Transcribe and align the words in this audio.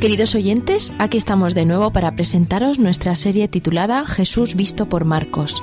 Queridos 0.00 0.36
oyentes, 0.36 0.92
aquí 1.00 1.18
estamos 1.18 1.56
de 1.56 1.64
nuevo 1.64 1.92
para 1.92 2.14
presentaros 2.14 2.78
nuestra 2.78 3.16
serie 3.16 3.48
titulada 3.48 4.06
Jesús 4.06 4.54
visto 4.54 4.88
por 4.88 5.04
Marcos. 5.04 5.60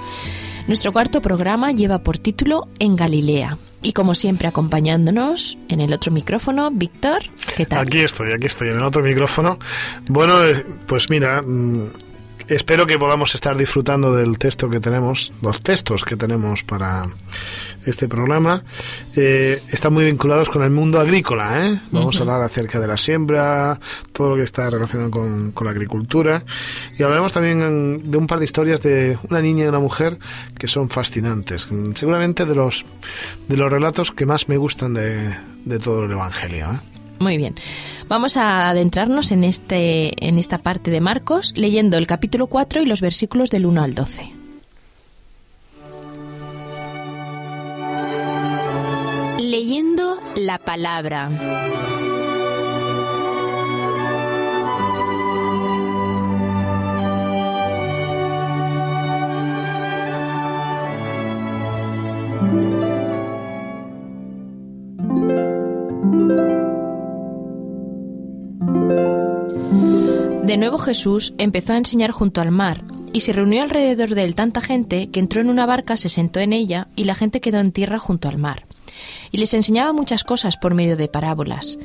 Nuestro 0.67 0.91
cuarto 0.91 1.21
programa 1.21 1.71
lleva 1.71 1.99
por 1.99 2.17
título 2.17 2.67
En 2.77 2.97
Galilea. 2.97 3.57
Y 3.81 3.93
como 3.93 4.13
siempre 4.13 4.49
acompañándonos 4.49 5.57
en 5.69 5.79
el 5.79 5.93
otro 5.93 6.11
micrófono, 6.11 6.69
Víctor, 6.69 7.23
¿qué 7.55 7.65
tal? 7.65 7.87
Aquí 7.87 7.99
estoy, 7.99 8.33
aquí 8.33 8.47
estoy 8.47 8.69
en 8.69 8.75
el 8.75 8.83
otro 8.83 9.01
micrófono. 9.01 9.57
Bueno, 10.09 10.43
eh, 10.43 10.65
pues 10.85 11.09
mira, 11.09 11.41
mm, 11.41 11.91
espero 12.47 12.85
que 12.85 12.97
podamos 12.97 13.35
estar 13.35 13.57
disfrutando 13.57 14.15
del 14.15 14.37
texto 14.37 14.69
que 14.69 14.79
tenemos, 14.79 15.31
los 15.41 15.61
textos 15.61 16.03
que 16.03 16.15
tenemos 16.15 16.63
para 16.63 17.07
este 17.85 18.07
programa. 18.07 18.63
Eh, 19.15 19.61
están 19.69 19.93
muy 19.93 20.05
vinculados 20.05 20.49
con 20.49 20.63
el 20.63 20.71
mundo 20.71 20.99
agrícola. 20.99 21.65
¿eh? 21.65 21.79
Vamos 21.91 22.17
a 22.17 22.21
hablar 22.21 22.41
acerca 22.41 22.79
de 22.79 22.87
la 22.87 22.97
siembra, 22.97 23.79
todo 24.11 24.31
lo 24.31 24.35
que 24.35 24.43
está 24.43 24.69
relacionado 24.69 25.11
con, 25.11 25.51
con 25.51 25.65
la 25.65 25.71
agricultura. 25.71 26.43
Y 26.97 27.03
hablaremos 27.03 27.33
también 27.33 28.09
de 28.09 28.17
un 28.17 28.27
par 28.27 28.39
de 28.39 28.45
historias 28.45 28.81
de 28.81 29.17
una 29.29 29.41
niña 29.41 29.65
y 29.65 29.67
una 29.67 29.79
mujer 29.79 30.17
que 30.57 30.67
son 30.67 30.89
fascinantes. 30.89 31.67
Seguramente 31.93 32.45
de 32.45 32.55
los, 32.55 32.85
de 33.47 33.57
los 33.57 33.71
relatos 33.71 34.11
que 34.11 34.25
más 34.25 34.49
me 34.49 34.57
gustan 34.57 34.93
de, 34.93 35.35
de 35.65 35.79
todo 35.79 36.05
el 36.05 36.11
Evangelio. 36.11 36.67
¿eh? 36.71 36.94
Muy 37.19 37.37
bien. 37.37 37.55
Vamos 38.07 38.37
a 38.37 38.69
adentrarnos 38.69 39.31
en, 39.31 39.43
este, 39.43 40.27
en 40.27 40.37
esta 40.37 40.57
parte 40.57 40.91
de 40.91 41.01
Marcos 41.01 41.53
leyendo 41.55 41.97
el 41.97 42.07
capítulo 42.07 42.47
4 42.47 42.81
y 42.81 42.85
los 42.85 43.01
versículos 43.01 43.49
del 43.49 43.65
1 43.65 43.81
al 43.81 43.95
12. 43.95 44.31
Leyendo 49.39 50.19
la 50.35 50.57
palabra. 50.57 51.29
De 70.55 70.59
nuevo 70.59 70.77
Jesús 70.77 71.33
empezó 71.37 71.73
a 71.73 71.77
enseñar 71.77 72.11
junto 72.11 72.39
al 72.39 72.49
mar, 72.49 72.85
y 73.11 73.19
se 73.19 73.33
reunió 73.33 73.61
alrededor 73.61 74.15
de 74.15 74.23
él 74.23 74.35
tanta 74.35 74.61
gente 74.61 75.09
que 75.09 75.19
entró 75.19 75.41
en 75.41 75.49
una 75.49 75.65
barca, 75.65 75.97
se 75.97 76.07
sentó 76.07 76.39
en 76.39 76.53
ella, 76.53 76.87
y 76.95 77.03
la 77.03 77.13
gente 77.13 77.41
quedó 77.41 77.59
en 77.59 77.73
tierra 77.73 77.99
junto 77.99 78.29
al 78.29 78.37
mar. 78.37 78.65
Y 79.31 79.37
les 79.39 79.53
enseñaba 79.53 79.91
muchas 79.91 80.23
cosas 80.23 80.55
por 80.55 80.73
medio 80.73 80.95
de 80.95 81.09
parábolas. 81.09 81.77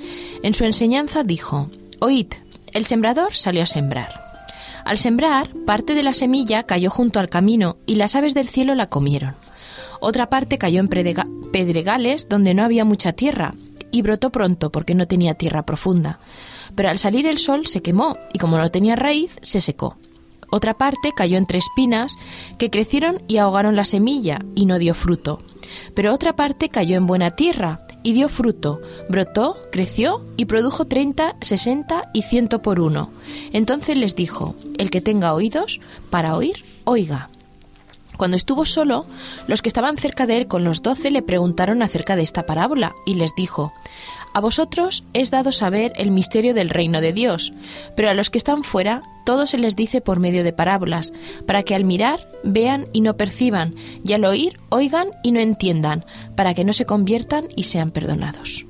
En 0.45 0.55
su 0.55 0.65
enseñanza 0.65 1.25
dijo, 1.25 1.69
Oíd, 1.99 2.29
el 2.73 2.85
sembrador 2.85 3.35
salió 3.35 3.65
a 3.65 3.67
sembrar. 3.67 4.45
Al 4.85 4.99
sembrar, 4.99 5.51
parte 5.67 5.97
de 5.97 6.05
la 6.05 6.13
semilla 6.13 6.63
cayó 6.63 6.91
junto 6.91 7.19
al 7.19 7.29
camino, 7.29 7.77
y 7.87 7.97
las 7.97 8.15
aves 8.15 8.35
del 8.35 8.47
cielo 8.47 8.77
la 8.77 8.89
comieron. 8.89 9.35
Otra 9.99 10.31
parte 10.31 10.59
cayó 10.59 10.79
en 10.79 10.89
pedregales 10.89 12.29
donde 12.29 12.55
no 12.55 12.63
había 12.63 12.85
mucha 12.85 13.15
tierra, 13.15 13.51
y 13.91 14.03
brotó 14.03 14.31
pronto 14.31 14.71
porque 14.71 14.95
no 14.95 15.09
tenía 15.09 15.35
tierra 15.35 15.67
profunda 15.67 16.21
pero 16.75 16.89
al 16.89 16.99
salir 16.99 17.27
el 17.27 17.39
sol 17.39 17.67
se 17.67 17.83
quemó 17.83 18.19
y 18.33 18.39
como 18.39 18.59
no 18.59 18.71
tenía 18.71 18.97
raíz, 18.97 19.39
se 19.43 19.61
secó. 19.61 19.97
Otra 20.51 20.75
parte 20.75 21.13
cayó 21.15 21.39
entre 21.39 21.59
espinas 21.59 22.17
que 22.59 22.71
crecieron 22.71 23.23
y 23.29 23.37
ahogaron 23.37 23.77
la 23.77 23.85
semilla 23.85 24.41
y 24.55 24.67
no 24.67 24.79
dio 24.79 24.95
fruto. 24.95 25.39
Pero 25.95 26.13
otra 26.13 26.35
parte 26.35 26.69
cayó 26.69 26.97
en 26.97 27.07
buena 27.07 27.31
tierra 27.31 27.87
y 28.03 28.15
dio 28.15 28.29
fruto, 28.29 28.81
brotó, 29.09 29.57
creció 29.71 30.25
y 30.37 30.47
produjo 30.47 30.87
treinta, 30.87 31.37
sesenta 31.41 32.11
y 32.13 32.23
ciento 32.23 32.63
por 32.63 32.81
uno. 32.81 33.11
Entonces 33.53 33.97
les 33.97 34.17
dijo, 34.17 34.57
el 34.79 34.91
que 34.91 35.01
tenga 35.01 35.35
oídos 35.35 35.81
para 36.11 36.35
oír, 36.35 36.65
oiga. 36.85 37.31
Cuando 38.17 38.37
estuvo 38.37 38.67
solo, 38.67 39.07
los 39.47 39.63
que 39.63 39.69
estaban 39.69 39.97
cerca 39.97 40.27
de 40.27 40.37
él 40.37 40.47
con 40.47 40.65
los 40.65 40.83
doce 40.83 41.11
le 41.11 41.23
preguntaron 41.23 41.83
acerca 41.83 42.17
de 42.17 42.23
esta 42.23 42.45
parábola 42.45 42.95
y 43.07 43.15
les 43.15 43.35
dijo, 43.35 43.73
a 44.33 44.41
vosotros 44.41 45.05
es 45.13 45.31
dado 45.31 45.53
saber 45.53 45.93
el 45.97 46.11
misterio 46.11 46.55
del 46.55 46.71
reino 46.71 47.01
de 47.01 47.13
Dios, 47.13 47.53
pero 47.97 48.11
a 48.11 48.15
los 48.15 48.31
que 48.31 48.39
están 48.39 48.63
fuera 48.63 49.03
todo 49.25 49.47
se 49.47 49.59
les 49.59 49.77
dice 49.77 50.01
por 50.01 50.21
medio 50.21 50.45
de 50.45 50.53
parábolas, 50.53 51.13
para 51.47 51.63
que 51.63 51.75
al 51.75 51.85
mirar 51.85 52.31
vean 52.43 52.87
y 52.93 53.01
no 53.01 53.17
perciban, 53.17 53.75
y 54.05 54.13
al 54.13 54.25
oír 54.25 54.59
oigan 54.69 55.09
y 55.23 55.33
no 55.33 55.41
entiendan, 55.41 56.05
para 56.37 56.55
que 56.55 56.65
no 56.65 56.73
se 56.73 56.87
conviertan 56.87 57.49
y 57.57 57.65
sean 57.65 57.91
perdonados. 57.91 58.65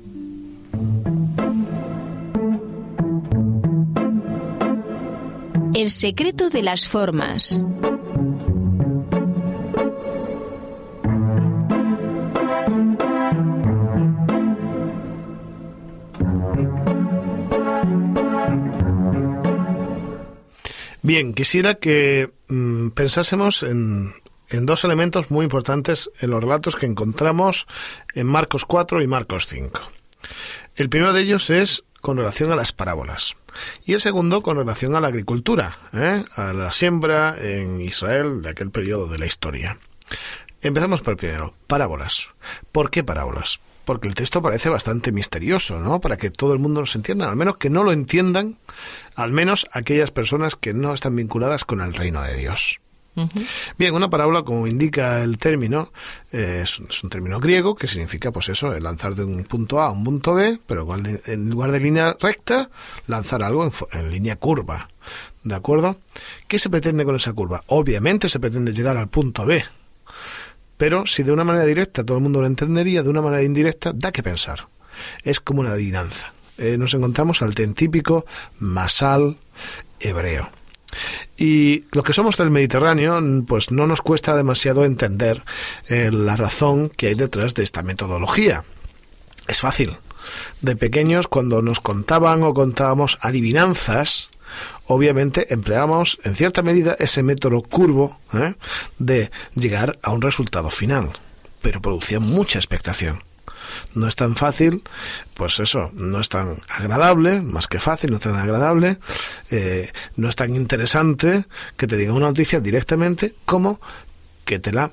El 5.73 5.89
secreto 5.89 6.49
de 6.49 6.63
las 6.63 6.85
formas. 6.85 7.61
Bien, 21.11 21.33
quisiera 21.33 21.75
que 21.75 22.31
mm, 22.47 22.91
pensásemos 22.91 23.63
en, 23.63 24.13
dos 24.49 24.85
elementos 24.85 25.29
muy 25.29 25.43
importantes 25.43 26.09
en 26.21 26.29
los 26.29 26.41
relatos 26.41 26.77
que 26.77 26.85
encontramos 26.85 27.67
en 28.13 28.27
Marcos 28.27 28.63
4 28.63 29.01
y 29.01 29.07
Marcos 29.07 29.45
5. 29.47 29.77
El 30.77 30.87
primero 30.87 31.11
de 31.11 31.19
ellos 31.19 31.49
es 31.49 31.83
con 31.99 32.15
relación 32.15 32.53
a 32.53 32.55
las 32.55 32.71
parábolas 32.71 33.35
y 33.83 33.91
el 33.91 33.99
segundo 33.99 34.41
con 34.41 34.55
relación 34.55 34.95
a 34.95 35.01
la 35.01 35.09
agricultura, 35.09 35.79
¿eh? 35.91 36.23
a 36.37 36.53
la 36.53 36.71
siembra 36.71 37.35
en 37.37 37.81
Israel 37.81 38.41
de 38.41 38.51
aquel 38.51 38.71
periodo 38.71 39.07
de 39.09 39.19
la 39.19 39.25
historia. 39.25 39.79
Empezamos 40.61 41.01
por 41.01 41.15
el 41.15 41.17
primero, 41.17 41.53
parábolas. 41.67 42.29
¿Por 42.71 42.89
qué 42.89 43.03
parábolas? 43.03 43.59
Porque 43.91 44.07
el 44.07 44.15
texto 44.15 44.41
parece 44.41 44.69
bastante 44.69 45.11
misterioso, 45.11 45.81
¿no? 45.81 45.99
Para 45.99 46.15
que 46.15 46.31
todo 46.31 46.53
el 46.53 46.59
mundo 46.59 46.79
nos 46.79 46.95
entienda, 46.95 47.27
al 47.27 47.35
menos 47.35 47.57
que 47.57 47.69
no 47.69 47.83
lo 47.83 47.91
entiendan, 47.91 48.57
al 49.15 49.33
menos 49.33 49.67
aquellas 49.73 50.11
personas 50.11 50.55
que 50.55 50.73
no 50.73 50.93
están 50.93 51.13
vinculadas 51.13 51.65
con 51.65 51.81
el 51.81 51.93
reino 51.93 52.21
de 52.21 52.37
Dios. 52.37 52.79
Bien, 53.77 53.93
una 53.93 54.09
parábola, 54.09 54.43
como 54.43 54.65
indica 54.65 55.21
el 55.21 55.37
término, 55.37 55.91
eh, 56.31 56.61
es, 56.63 56.79
un 56.79 57.09
término 57.09 57.41
griego 57.41 57.75
que 57.75 57.89
significa, 57.89 58.31
pues 58.31 58.47
eso, 58.47 58.71
lanzar 58.79 59.13
de 59.13 59.25
un 59.25 59.43
punto 59.43 59.81
A 59.81 59.87
a 59.87 59.91
un 59.91 60.05
punto 60.05 60.35
B, 60.35 60.57
pero 60.65 60.87
en 61.25 61.49
lugar 61.49 61.73
de 61.73 61.81
línea 61.81 62.15
recta, 62.17 62.69
lanzar 63.07 63.43
algo 63.43 63.65
en, 63.65 63.73
en 63.91 64.09
línea 64.09 64.37
curva. 64.37 64.87
¿De 65.43 65.53
acuerdo? 65.53 65.97
¿Qué 66.47 66.59
se 66.59 66.69
pretende 66.69 67.03
con 67.03 67.17
esa 67.17 67.33
curva? 67.33 67.61
Obviamente 67.67 68.29
se 68.29 68.39
pretende 68.39 68.71
llegar 68.71 68.95
al 68.95 69.09
punto 69.09 69.45
B, 69.45 69.65
pero 70.81 71.05
si 71.05 71.21
de 71.21 71.31
una 71.31 71.43
manera 71.43 71.65
directa 71.65 72.03
todo 72.03 72.17
el 72.17 72.23
mundo 72.23 72.41
lo 72.41 72.47
entendería, 72.47 73.03
de 73.03 73.09
una 73.09 73.21
manera 73.21 73.43
indirecta 73.43 73.93
da 73.93 74.11
que 74.11 74.23
pensar. 74.23 74.67
Es 75.21 75.39
como 75.39 75.59
una 75.59 75.73
adivinanza. 75.73 76.33
Eh, 76.57 76.75
nos 76.75 76.95
encontramos 76.95 77.43
al 77.43 77.53
típico 77.53 78.25
masal 78.57 79.37
hebreo. 79.99 80.49
Y 81.37 81.83
los 81.91 82.03
que 82.03 82.13
somos 82.13 82.35
del 82.37 82.49
Mediterráneo, 82.49 83.21
pues 83.45 83.69
no 83.69 83.85
nos 83.85 84.01
cuesta 84.01 84.35
demasiado 84.35 84.83
entender 84.83 85.43
eh, 85.87 86.09
la 86.11 86.35
razón 86.35 86.89
que 86.89 87.09
hay 87.09 87.13
detrás 87.13 87.53
de 87.53 87.61
esta 87.61 87.83
metodología. 87.83 88.65
Es 89.47 89.59
fácil. 89.59 89.97
De 90.61 90.75
pequeños, 90.75 91.27
cuando 91.27 91.61
nos 91.61 91.79
contaban 91.79 92.41
o 92.41 92.55
contábamos 92.55 93.19
adivinanzas, 93.21 94.29
obviamente 94.91 95.53
empleamos 95.53 96.19
en 96.23 96.35
cierta 96.35 96.61
medida 96.61 96.95
ese 96.99 97.23
método 97.23 97.61
curvo 97.61 98.19
¿eh? 98.33 98.55
de 98.99 99.31
llegar 99.55 99.97
a 100.03 100.11
un 100.11 100.21
resultado 100.21 100.69
final, 100.69 101.09
pero 101.61 101.81
producía 101.81 102.19
mucha 102.19 102.59
expectación. 102.59 103.23
No 103.93 104.07
es 104.07 104.17
tan 104.17 104.35
fácil, 104.35 104.83
pues 105.35 105.59
eso, 105.61 105.89
no 105.93 106.19
es 106.19 106.27
tan 106.27 106.57
agradable, 106.67 107.41
más 107.41 107.67
que 107.67 107.79
fácil, 107.79 108.11
no 108.11 108.17
es 108.17 108.23
tan 108.23 108.35
agradable, 108.35 108.97
eh, 109.49 109.89
no 110.17 110.27
es 110.27 110.35
tan 110.35 110.53
interesante 110.53 111.45
que 111.77 111.87
te 111.87 111.95
diga 111.95 112.11
una 112.11 112.27
noticia 112.27 112.59
directamente 112.59 113.33
como 113.45 113.79
que 114.43 114.59
te 114.59 114.73
la 114.73 114.91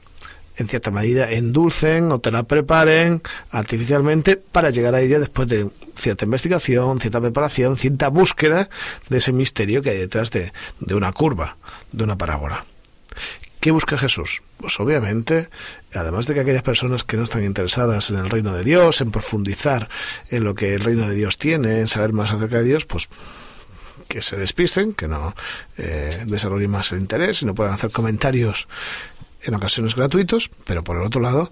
en 0.58 0.68
cierta 0.68 0.90
medida, 0.90 1.30
endulcen 1.30 2.10
o 2.12 2.18
te 2.18 2.30
la 2.30 2.42
preparen 2.42 3.22
artificialmente 3.50 4.36
para 4.36 4.70
llegar 4.70 4.94
a 4.94 5.00
ella 5.00 5.20
después 5.20 5.48
de 5.48 5.68
cierta 5.96 6.24
investigación, 6.24 7.00
cierta 7.00 7.20
preparación, 7.20 7.76
cierta 7.76 8.08
búsqueda 8.08 8.68
de 9.08 9.18
ese 9.18 9.32
misterio 9.32 9.82
que 9.82 9.90
hay 9.90 9.98
detrás 9.98 10.30
de, 10.32 10.52
de 10.80 10.94
una 10.94 11.12
curva, 11.12 11.56
de 11.92 12.04
una 12.04 12.18
parábola. 12.18 12.64
¿Qué 13.60 13.70
busca 13.70 13.98
Jesús? 13.98 14.42
Pues 14.58 14.78
obviamente, 14.78 15.48
además 15.94 16.26
de 16.26 16.34
que 16.34 16.40
aquellas 16.40 16.62
personas 16.62 17.04
que 17.04 17.16
no 17.16 17.24
están 17.24 17.44
interesadas 17.44 18.10
en 18.10 18.16
el 18.16 18.30
reino 18.30 18.54
de 18.54 18.62
Dios, 18.62 19.00
en 19.00 19.10
profundizar 19.10 19.88
en 20.30 20.44
lo 20.44 20.54
que 20.54 20.74
el 20.74 20.80
reino 20.80 21.08
de 21.08 21.14
Dios 21.14 21.38
tiene, 21.38 21.80
en 21.80 21.88
saber 21.88 22.12
más 22.12 22.32
acerca 22.32 22.58
de 22.58 22.64
Dios, 22.64 22.84
pues 22.84 23.08
que 24.08 24.22
se 24.22 24.36
despisten, 24.36 24.92
que 24.92 25.06
no 25.06 25.34
eh, 25.76 26.22
desarrollen 26.26 26.70
más 26.70 26.92
el 26.92 27.00
interés 27.00 27.42
y 27.42 27.46
no 27.46 27.54
puedan 27.54 27.74
hacer 27.74 27.90
comentarios 27.90 28.68
en 29.42 29.54
ocasiones 29.54 29.94
gratuitos, 29.94 30.50
pero 30.64 30.84
por 30.84 30.96
el 30.96 31.02
otro 31.02 31.20
lado, 31.20 31.50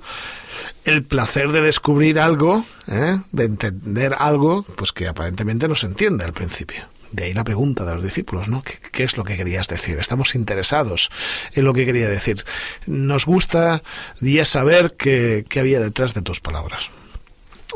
el 0.84 1.04
placer 1.04 1.52
de 1.52 1.62
descubrir 1.62 2.18
algo, 2.18 2.64
¿eh? 2.88 3.18
de 3.32 3.44
entender 3.44 4.14
algo, 4.18 4.62
pues 4.76 4.92
que 4.92 5.08
aparentemente 5.08 5.68
no 5.68 5.74
se 5.74 5.86
entiende 5.86 6.24
al 6.24 6.32
principio. 6.32 6.86
De 7.12 7.24
ahí 7.24 7.32
la 7.32 7.44
pregunta 7.44 7.84
de 7.84 7.94
los 7.94 8.02
discípulos, 8.02 8.48
¿no? 8.48 8.62
¿Qué, 8.62 9.04
es 9.04 9.16
lo 9.16 9.24
que 9.24 9.36
querías 9.36 9.68
decir? 9.68 9.98
Estamos 9.98 10.34
interesados 10.34 11.10
en 11.54 11.64
lo 11.64 11.72
que 11.72 11.86
quería 11.86 12.08
decir. 12.08 12.44
Nos 12.86 13.26
gusta 13.26 13.82
ya 14.20 14.44
saber 14.44 14.96
qué, 14.96 15.44
había 15.58 15.80
detrás 15.80 16.14
de 16.14 16.22
tus 16.22 16.40
palabras. 16.40 16.90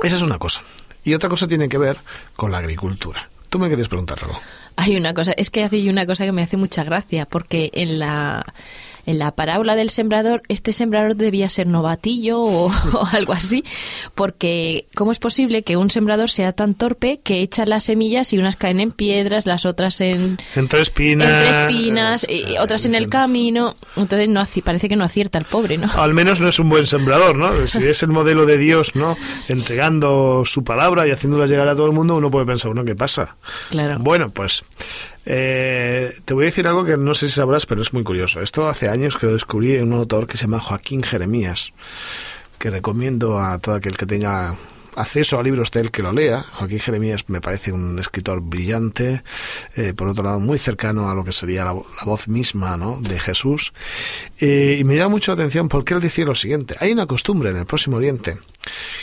Esa 0.02 0.16
es 0.16 0.22
una 0.22 0.38
cosa. 0.38 0.62
Y 1.04 1.14
otra 1.14 1.28
cosa 1.28 1.46
tiene 1.46 1.68
que 1.68 1.78
ver 1.78 1.96
con 2.36 2.50
la 2.50 2.58
agricultura. 2.58 3.28
Tú 3.48 3.58
me 3.58 3.68
querías 3.68 3.88
preguntar 3.88 4.18
algo. 4.22 4.40
Hay 4.76 4.96
una 4.96 5.14
cosa, 5.14 5.32
es 5.32 5.50
que 5.50 5.62
hace 5.62 5.88
una 5.88 6.06
cosa 6.06 6.24
que 6.24 6.32
me 6.32 6.42
hace 6.42 6.56
mucha 6.56 6.84
gracia, 6.84 7.26
porque 7.26 7.70
en 7.72 7.98
la 7.98 8.44
en 9.10 9.18
la 9.18 9.32
parábola 9.32 9.76
del 9.76 9.90
sembrador, 9.90 10.42
este 10.48 10.72
sembrador 10.72 11.16
debía 11.16 11.48
ser 11.48 11.66
novatillo 11.66 12.40
o, 12.42 12.70
algo 13.12 13.32
así, 13.32 13.64
porque 14.14 14.86
¿cómo 14.94 15.12
es 15.12 15.18
posible 15.18 15.62
que 15.62 15.76
un 15.76 15.90
sembrador 15.90 16.30
sea 16.30 16.52
tan 16.52 16.74
torpe 16.74 17.20
que 17.22 17.42
echa 17.42 17.66
las 17.66 17.84
semillas 17.84 18.32
y 18.32 18.38
unas 18.38 18.56
caen 18.56 18.80
en 18.80 18.92
piedras, 18.92 19.46
las 19.46 19.66
otras 19.66 20.00
en... 20.00 20.38
Entre 20.54 20.80
espinas. 20.80 21.28
Entre 21.28 21.62
espinas, 21.62 22.26
y 22.28 22.58
otras 22.58 22.84
en 22.84 22.94
el 22.94 23.08
camino. 23.08 23.76
Entonces 23.96 24.28
no 24.28 24.44
parece 24.64 24.88
que 24.88 24.96
no 24.96 25.04
acierta 25.04 25.38
el 25.38 25.44
pobre, 25.44 25.78
¿no? 25.78 25.90
Al 25.92 26.14
menos 26.14 26.40
no 26.40 26.48
es 26.48 26.58
un 26.58 26.68
buen 26.68 26.86
sembrador, 26.86 27.36
¿no? 27.36 27.66
Si 27.66 27.84
es 27.86 28.02
el 28.02 28.10
modelo 28.10 28.46
de 28.46 28.58
Dios, 28.58 28.96
¿no? 28.96 29.16
Entregando 29.48 30.44
su 30.44 30.62
palabra 30.64 31.06
y 31.06 31.10
haciéndola 31.10 31.46
llegar 31.46 31.68
a 31.68 31.74
todo 31.74 31.86
el 31.86 31.92
mundo, 31.92 32.16
uno 32.16 32.30
puede 32.30 32.46
pensar, 32.46 32.70
bueno, 32.72 32.84
¿qué 32.84 32.94
pasa? 32.94 33.36
Claro. 33.70 33.96
Bueno, 33.98 34.30
pues 34.30 34.64
eh, 35.26 36.12
te 36.24 36.34
voy 36.34 36.44
a 36.44 36.46
decir 36.46 36.66
algo 36.66 36.84
que 36.84 36.96
no 36.96 37.14
sé 37.14 37.28
si 37.28 37.34
sabrás, 37.34 37.66
pero 37.66 37.82
es 37.82 37.92
muy 37.92 38.02
curioso. 38.02 38.40
Esto 38.40 38.68
hace 38.68 38.88
años 38.88 39.16
que 39.16 39.26
lo 39.26 39.32
descubrí 39.32 39.76
en 39.76 39.92
un 39.92 39.98
autor 39.98 40.26
que 40.26 40.36
se 40.36 40.46
llama 40.46 40.60
Joaquín 40.60 41.02
Jeremías, 41.02 41.72
que 42.58 42.70
recomiendo 42.70 43.38
a 43.40 43.58
todo 43.58 43.74
aquel 43.74 43.96
que 43.96 44.06
tenga 44.06 44.56
acceso 44.96 45.38
a 45.38 45.42
libros 45.42 45.70
de 45.70 45.80
él 45.80 45.90
que 45.90 46.02
lo 46.02 46.12
lea. 46.12 46.42
Joaquín 46.42 46.78
Jeremías 46.78 47.24
me 47.28 47.40
parece 47.40 47.72
un 47.72 47.98
escritor 47.98 48.40
brillante, 48.40 49.22
eh, 49.76 49.92
por 49.94 50.08
otro 50.08 50.24
lado 50.24 50.40
muy 50.40 50.58
cercano 50.58 51.10
a 51.10 51.14
lo 51.14 51.24
que 51.24 51.32
sería 51.32 51.64
la, 51.64 51.72
voz 51.72 52.28
misma 52.28 52.76
¿no? 52.76 53.00
de 53.00 53.18
Jesús. 53.18 53.72
Eh, 54.38 54.78
y 54.80 54.84
me 54.84 54.96
llama 54.96 55.10
mucho 55.10 55.32
la 55.32 55.42
atención 55.42 55.68
porque 55.68 55.94
él 55.94 56.00
decía 56.00 56.24
lo 56.24 56.34
siguiente, 56.34 56.76
hay 56.80 56.92
una 56.92 57.06
costumbre 57.06 57.50
en 57.50 57.58
el 57.58 57.66
Próximo 57.66 57.96
Oriente, 57.96 58.38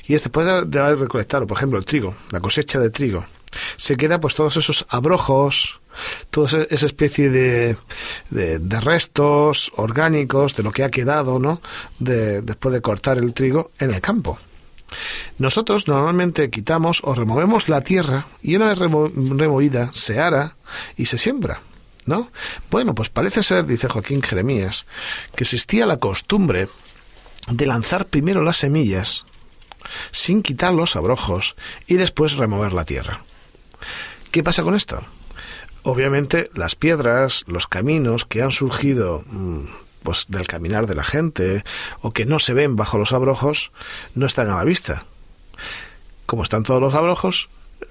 y 0.05 0.13
es 0.13 0.23
después 0.23 0.45
de 0.45 0.79
haber 0.79 0.99
recolectado, 0.99 1.47
por 1.47 1.57
ejemplo, 1.57 1.79
el 1.79 1.85
trigo, 1.85 2.15
la 2.31 2.39
cosecha 2.39 2.79
de 2.79 2.89
trigo, 2.89 3.25
se 3.75 3.95
queda 3.95 4.19
pues 4.19 4.35
todos 4.35 4.57
esos 4.57 4.85
abrojos, 4.89 5.79
toda 6.29 6.65
esa 6.69 6.85
especie 6.85 7.29
de, 7.29 7.77
de, 8.29 8.79
restos 8.79 9.71
orgánicos 9.75 10.55
de 10.55 10.63
lo 10.63 10.71
que 10.71 10.83
ha 10.83 10.91
quedado, 10.91 11.39
¿no? 11.39 11.61
De, 11.99 12.41
después 12.41 12.73
de 12.73 12.81
cortar 12.81 13.17
el 13.17 13.33
trigo 13.33 13.71
en 13.79 13.94
el 13.94 14.01
campo. 14.01 14.38
Nosotros 15.38 15.88
normalmente 15.88 16.49
quitamos 16.49 17.01
o 17.03 17.13
removemos 17.13 17.69
la 17.69 17.81
tierra 17.81 18.27
y 18.41 18.55
una 18.55 18.69
vez 18.69 18.79
removida 18.79 19.89
se 19.94 20.19
ara 20.19 20.55
y 20.95 21.05
se 21.05 21.17
siembra. 21.17 21.61
¿No? 22.05 22.31
Bueno, 22.71 22.95
pues 22.95 23.09
parece 23.09 23.44
ser, 23.44 23.65
dice 23.65 23.89
Joaquín 23.89 24.21
Jeremías, 24.21 24.85
que 25.35 25.44
existía 25.44 25.85
la 25.85 25.97
costumbre 25.97 26.69
de 27.49 27.65
lanzar 27.65 28.07
primero 28.07 28.41
las 28.41 28.55
semillas 28.55 29.25
sin 30.11 30.41
quitar 30.41 30.73
los 30.73 30.95
abrojos 30.95 31.57
y 31.85 31.95
después 31.95 32.38
remover 32.38 32.71
la 32.71 32.85
tierra. 32.85 33.21
¿Qué 34.31 34.44
pasa 34.44 34.63
con 34.63 34.75
esto? 34.75 35.00
Obviamente 35.83 36.50
las 36.53 36.75
piedras, 36.75 37.44
los 37.47 37.68
caminos 37.68 38.25
que 38.25 38.41
han 38.41 38.51
surgido 38.51 39.24
mm, 39.27 39.65
pues 40.03 40.25
del 40.29 40.47
caminar 40.47 40.88
de 40.88 40.95
la 40.95 41.03
gente 41.03 41.63
o 42.01 42.12
que 42.12 42.25
no 42.25 42.39
se 42.39 42.53
ven 42.53 42.75
bajo 42.75 42.97
los 42.97 43.13
abrojos 43.13 43.71
no 44.15 44.25
están 44.25 44.50
a 44.50 44.57
la 44.57 44.63
vista. 44.63 45.06
Como 46.25 46.44
están 46.44 46.63
todos 46.63 46.81
los 46.81 46.94
abrojos, 46.94 47.50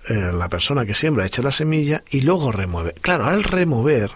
eh, 0.09 0.33
la 0.33 0.49
persona 0.49 0.85
que 0.85 0.95
siembra 0.95 1.27
echa 1.27 1.43
la 1.43 1.53
semilla 1.53 2.03
y 2.11 2.21
luego 2.21 2.53
remueve. 2.53 2.95
Claro, 3.01 3.27
al 3.27 3.45
remover, 3.45 4.11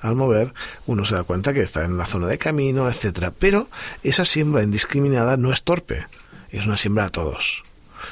al 0.00 0.14
mover, 0.14 0.54
uno 0.86 1.04
se 1.04 1.14
da 1.14 1.22
cuenta 1.22 1.52
que 1.52 1.62
está 1.62 1.84
en 1.84 1.96
la 1.96 2.06
zona 2.06 2.26
de 2.26 2.38
camino, 2.38 2.88
etcétera. 2.88 3.32
Pero 3.38 3.68
esa 4.02 4.24
siembra 4.24 4.62
indiscriminada 4.62 5.36
no 5.36 5.52
es 5.52 5.62
torpe, 5.62 6.06
es 6.50 6.66
una 6.66 6.76
siembra 6.76 7.06
a 7.06 7.10
todos. 7.10 7.64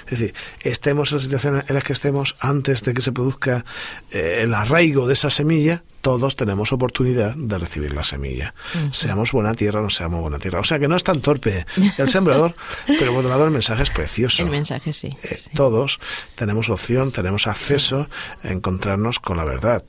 Es 0.06 0.18
decir, 0.18 0.34
estemos 0.60 1.10
en 1.12 1.18
la 1.18 1.22
situación 1.22 1.64
en 1.66 1.74
la 1.74 1.80
que 1.80 1.92
estemos 1.92 2.34
antes 2.40 2.82
de 2.84 2.94
que 2.94 3.02
se 3.02 3.12
produzca 3.12 3.64
eh, 4.10 4.40
el 4.42 4.54
arraigo 4.54 5.06
de 5.06 5.14
esa 5.14 5.30
semilla, 5.30 5.82
todos 6.00 6.36
tenemos 6.36 6.72
oportunidad 6.72 7.34
de 7.34 7.58
recibir 7.58 7.92
la 7.92 8.04
semilla. 8.04 8.54
Seamos 8.92 9.32
buena 9.32 9.54
tierra 9.54 9.80
o 9.80 9.82
no 9.82 9.90
seamos 9.90 10.20
buena 10.20 10.38
tierra. 10.38 10.60
O 10.60 10.64
sea 10.64 10.78
que 10.78 10.86
no 10.86 10.94
es 10.94 11.02
tan 11.02 11.20
torpe 11.20 11.66
el 11.98 12.08
sembrador, 12.08 12.54
pero 12.86 13.10
por 13.10 13.18
otro 13.18 13.30
lado 13.30 13.44
el 13.44 13.50
mensaje 13.50 13.82
es 13.82 13.90
precioso. 13.90 14.44
El 14.44 14.50
mensaje 14.50 14.92
sí. 14.92 15.16
Eh, 15.24 15.36
todos 15.54 15.98
tenemos 16.36 16.70
opción, 16.70 17.10
tenemos 17.10 17.48
acceso 17.48 18.08
a 18.44 18.48
encontrarnos 18.48 19.18
con 19.18 19.36
la 19.36 19.44
verdad. 19.44 19.82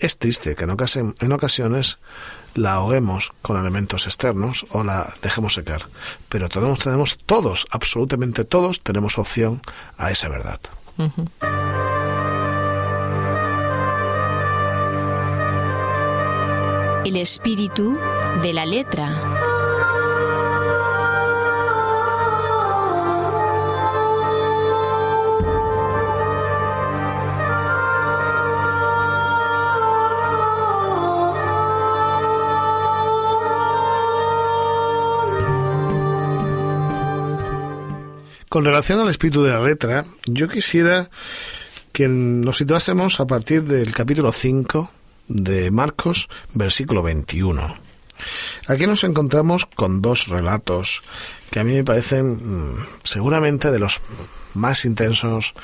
Es 0.00 0.18
triste 0.18 0.56
que 0.56 0.64
en 0.64 1.32
ocasiones 1.32 1.98
la 2.58 2.74
ahoguemos 2.74 3.32
con 3.42 3.58
elementos 3.58 4.06
externos 4.06 4.66
o 4.70 4.84
la 4.84 5.14
dejemos 5.22 5.54
secar. 5.54 5.82
Pero 6.28 6.48
todos 6.48 6.78
tenemos, 6.78 7.16
todos, 7.18 7.66
absolutamente 7.70 8.44
todos, 8.44 8.80
tenemos 8.80 9.18
opción 9.18 9.62
a 9.96 10.10
esa 10.10 10.28
verdad. 10.28 10.60
El 17.04 17.16
espíritu 17.16 17.96
de 18.42 18.52
la 18.52 18.66
letra. 18.66 19.47
Con 38.48 38.64
relación 38.64 39.00
al 39.00 39.10
espíritu 39.10 39.42
de 39.42 39.52
la 39.52 39.60
letra, 39.60 40.06
yo 40.26 40.48
quisiera 40.48 41.10
que 41.92 42.08
nos 42.08 42.56
situásemos 42.56 43.20
a 43.20 43.26
partir 43.26 43.64
del 43.64 43.92
capítulo 43.92 44.32
5 44.32 44.90
de 45.28 45.70
Marcos, 45.70 46.28
versículo 46.54 47.02
21. 47.02 47.76
Aquí 48.68 48.86
nos 48.86 49.04
encontramos 49.04 49.66
con 49.66 50.00
dos 50.00 50.28
relatos 50.28 51.02
que 51.50 51.60
a 51.60 51.64
mí 51.64 51.74
me 51.74 51.84
parecen 51.84 52.70
mm, 52.70 52.86
seguramente 53.04 53.70
de 53.70 53.78
los 53.78 54.00
más 54.54 54.84
intensos, 54.86 55.54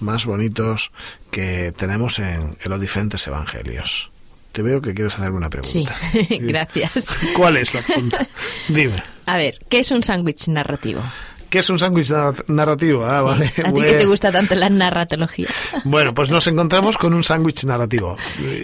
más 0.00 0.26
bonitos 0.26 0.90
que 1.30 1.72
tenemos 1.76 2.18
en, 2.18 2.56
los 2.64 2.80
diferentes 2.80 3.26
evangelios. 3.26 4.10
Te 4.50 4.62
veo 4.62 4.82
que 4.82 4.94
quieres 4.94 5.14
hacerme 5.14 5.38
una 5.38 5.48
pregunta. 5.48 5.94
Sí, 6.12 6.26
gracias. 6.40 7.16
¿Cuál 7.36 7.56
es 7.56 7.72
la 7.72 7.82
pregunta? 7.82 8.26
Dime. 8.68 9.02
A 9.26 9.36
ver, 9.36 9.58
¿qué 9.68 9.78
es 9.78 9.90
un 9.92 10.02
sándwich 10.02 10.48
narrativo? 10.48 11.02
¿Qué 11.52 11.58
es 11.58 11.68
un 11.68 11.78
sándwich 11.78 12.10
narrativo? 12.46 13.04
Ah, 13.04 13.20
vale. 13.20 13.44
A 13.44 13.70
ti 13.70 13.82
que 13.82 13.92
te 13.92 14.06
gusta 14.06 14.32
tanto 14.32 14.54
la 14.54 14.70
narratología. 14.70 15.48
Bueno, 15.84 16.14
pues 16.14 16.30
nos 16.30 16.46
encontramos 16.46 16.96
con 16.96 17.12
un 17.12 17.22
sándwich 17.22 17.64
narrativo. 17.64 18.16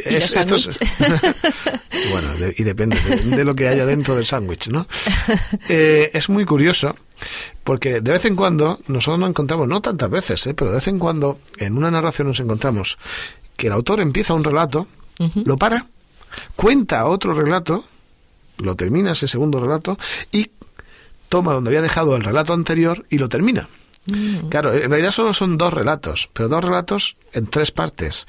Es, 0.06 0.34
esto 0.34 0.56
bueno, 2.10 2.28
y 2.56 2.64
depende 2.64 2.98
de, 2.98 3.44
lo 3.44 3.54
que 3.54 3.68
haya 3.68 3.84
dentro 3.84 4.16
del 4.16 4.24
sándwich, 4.24 4.68
¿no? 4.68 4.88
Eh, 5.68 6.10
es 6.14 6.30
muy 6.30 6.46
curioso 6.46 6.96
porque 7.62 8.00
de 8.00 8.10
vez 8.10 8.24
en 8.24 8.34
cuando 8.34 8.80
nosotros 8.86 9.18
nos 9.18 9.28
encontramos, 9.28 9.68
no 9.68 9.82
tantas 9.82 10.08
veces, 10.08 10.46
¿eh? 10.46 10.54
pero 10.54 10.70
de 10.70 10.76
vez 10.76 10.88
en 10.88 10.98
cuando 10.98 11.40
en 11.58 11.76
una 11.76 11.90
narración 11.90 12.28
nos 12.28 12.40
encontramos 12.40 12.96
que 13.58 13.66
el 13.66 13.74
autor 13.74 14.00
empieza 14.00 14.32
un 14.32 14.44
relato, 14.44 14.88
lo 15.44 15.58
para, 15.58 15.84
cuenta 16.56 17.04
otro 17.04 17.34
relato, 17.34 17.84
lo 18.60 18.76
termina 18.76 19.12
ese 19.12 19.28
segundo 19.28 19.60
relato 19.60 19.98
y 20.32 20.50
toma 21.28 21.52
donde 21.52 21.70
había 21.70 21.82
dejado 21.82 22.16
el 22.16 22.24
relato 22.24 22.52
anterior 22.52 23.06
y 23.10 23.18
lo 23.18 23.28
termina. 23.28 23.68
Mm. 24.06 24.48
Claro, 24.48 24.74
en 24.74 24.90
realidad 24.90 25.10
solo 25.10 25.34
son 25.34 25.58
dos 25.58 25.72
relatos, 25.72 26.28
pero 26.32 26.48
dos 26.48 26.64
relatos 26.64 27.16
en 27.32 27.46
tres 27.46 27.70
partes. 27.70 28.26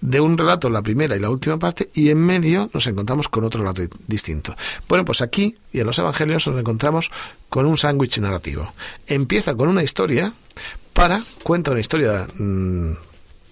de 0.00 0.20
un 0.20 0.36
relato, 0.36 0.68
la 0.68 0.82
primera 0.82 1.14
y 1.16 1.20
la 1.20 1.30
última 1.30 1.60
parte, 1.60 1.88
y 1.94 2.10
en 2.10 2.18
medio 2.18 2.68
nos 2.74 2.88
encontramos 2.88 3.28
con 3.28 3.44
otro 3.44 3.60
relato 3.60 3.82
distinto. 4.08 4.56
Bueno, 4.88 5.04
pues 5.04 5.22
aquí 5.22 5.56
y 5.72 5.78
en 5.78 5.86
los 5.86 5.96
Evangelios 5.96 6.48
nos 6.48 6.58
encontramos 6.58 7.08
con 7.48 7.66
un 7.66 7.78
sándwich 7.78 8.18
narrativo. 8.18 8.72
Empieza 9.06 9.54
con 9.54 9.68
una 9.68 9.84
historia 9.84 10.32
para, 10.92 11.22
cuenta 11.44 11.70
una 11.70 11.78
historia 11.78 12.26
mm, 12.36 12.92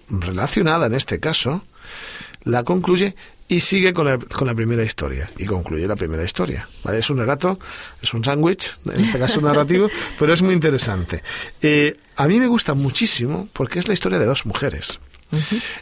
relacionada 0.08 0.87
en 0.87 0.94
este 0.94 1.20
caso, 1.20 1.62
la 2.42 2.64
concluye 2.64 3.14
y 3.50 3.59
sigue 3.59 3.92
con 3.92 4.07
la, 4.07 4.16
con 4.16 4.47
la, 4.47 4.54
primera 4.54 4.85
historia 4.85 5.28
y 5.37 5.45
concluye 5.45 5.87
la 5.87 5.97
primera 5.97 6.23
historia. 6.23 6.69
¿vale? 6.85 7.00
Es 7.00 7.11
un 7.11 7.19
relato, 7.19 7.59
es 8.00 8.14
un 8.14 8.25
sándwich, 8.25 8.76
en 8.87 9.04
este 9.04 9.19
caso 9.19 9.40
narrativo, 9.40 9.90
pero 10.19 10.33
es 10.33 10.40
muy 10.40 10.54
interesante. 10.54 11.23
Eh, 11.61 11.95
a 12.16 12.28
mí 12.28 12.38
me 12.38 12.47
gusta 12.47 12.75
muchísimo 12.75 13.49
porque 13.52 13.80
es 13.80 13.88
la 13.88 13.95
historia 13.95 14.21
de 14.21 14.26
dos 14.26 14.47
mujeres. 14.47 15.00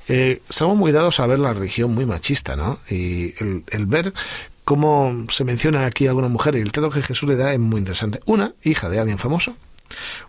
eh, 0.09 0.41
somos 0.49 0.79
muy 0.79 0.93
dados 0.93 1.21
a 1.21 1.27
ver 1.27 1.39
la 1.39 1.53
religión 1.53 1.95
muy 1.95 2.07
machista, 2.07 2.57
¿no? 2.57 2.81
Y 2.89 3.35
el, 3.43 3.65
el 3.69 3.85
ver 3.85 4.15
cómo 4.65 5.27
se 5.29 5.45
menciona 5.45 5.85
aquí 5.85 6.07
a 6.07 6.11
alguna 6.11 6.29
mujer 6.29 6.57
y 6.57 6.61
el 6.61 6.73
trato 6.73 6.89
que 6.89 7.03
Jesús 7.03 7.29
le 7.29 7.37
da 7.37 7.53
es 7.53 7.59
muy 7.59 7.81
interesante. 7.81 8.21
Una, 8.25 8.55
hija 8.63 8.89
de 8.89 8.99
alguien 8.99 9.19
famoso, 9.19 9.55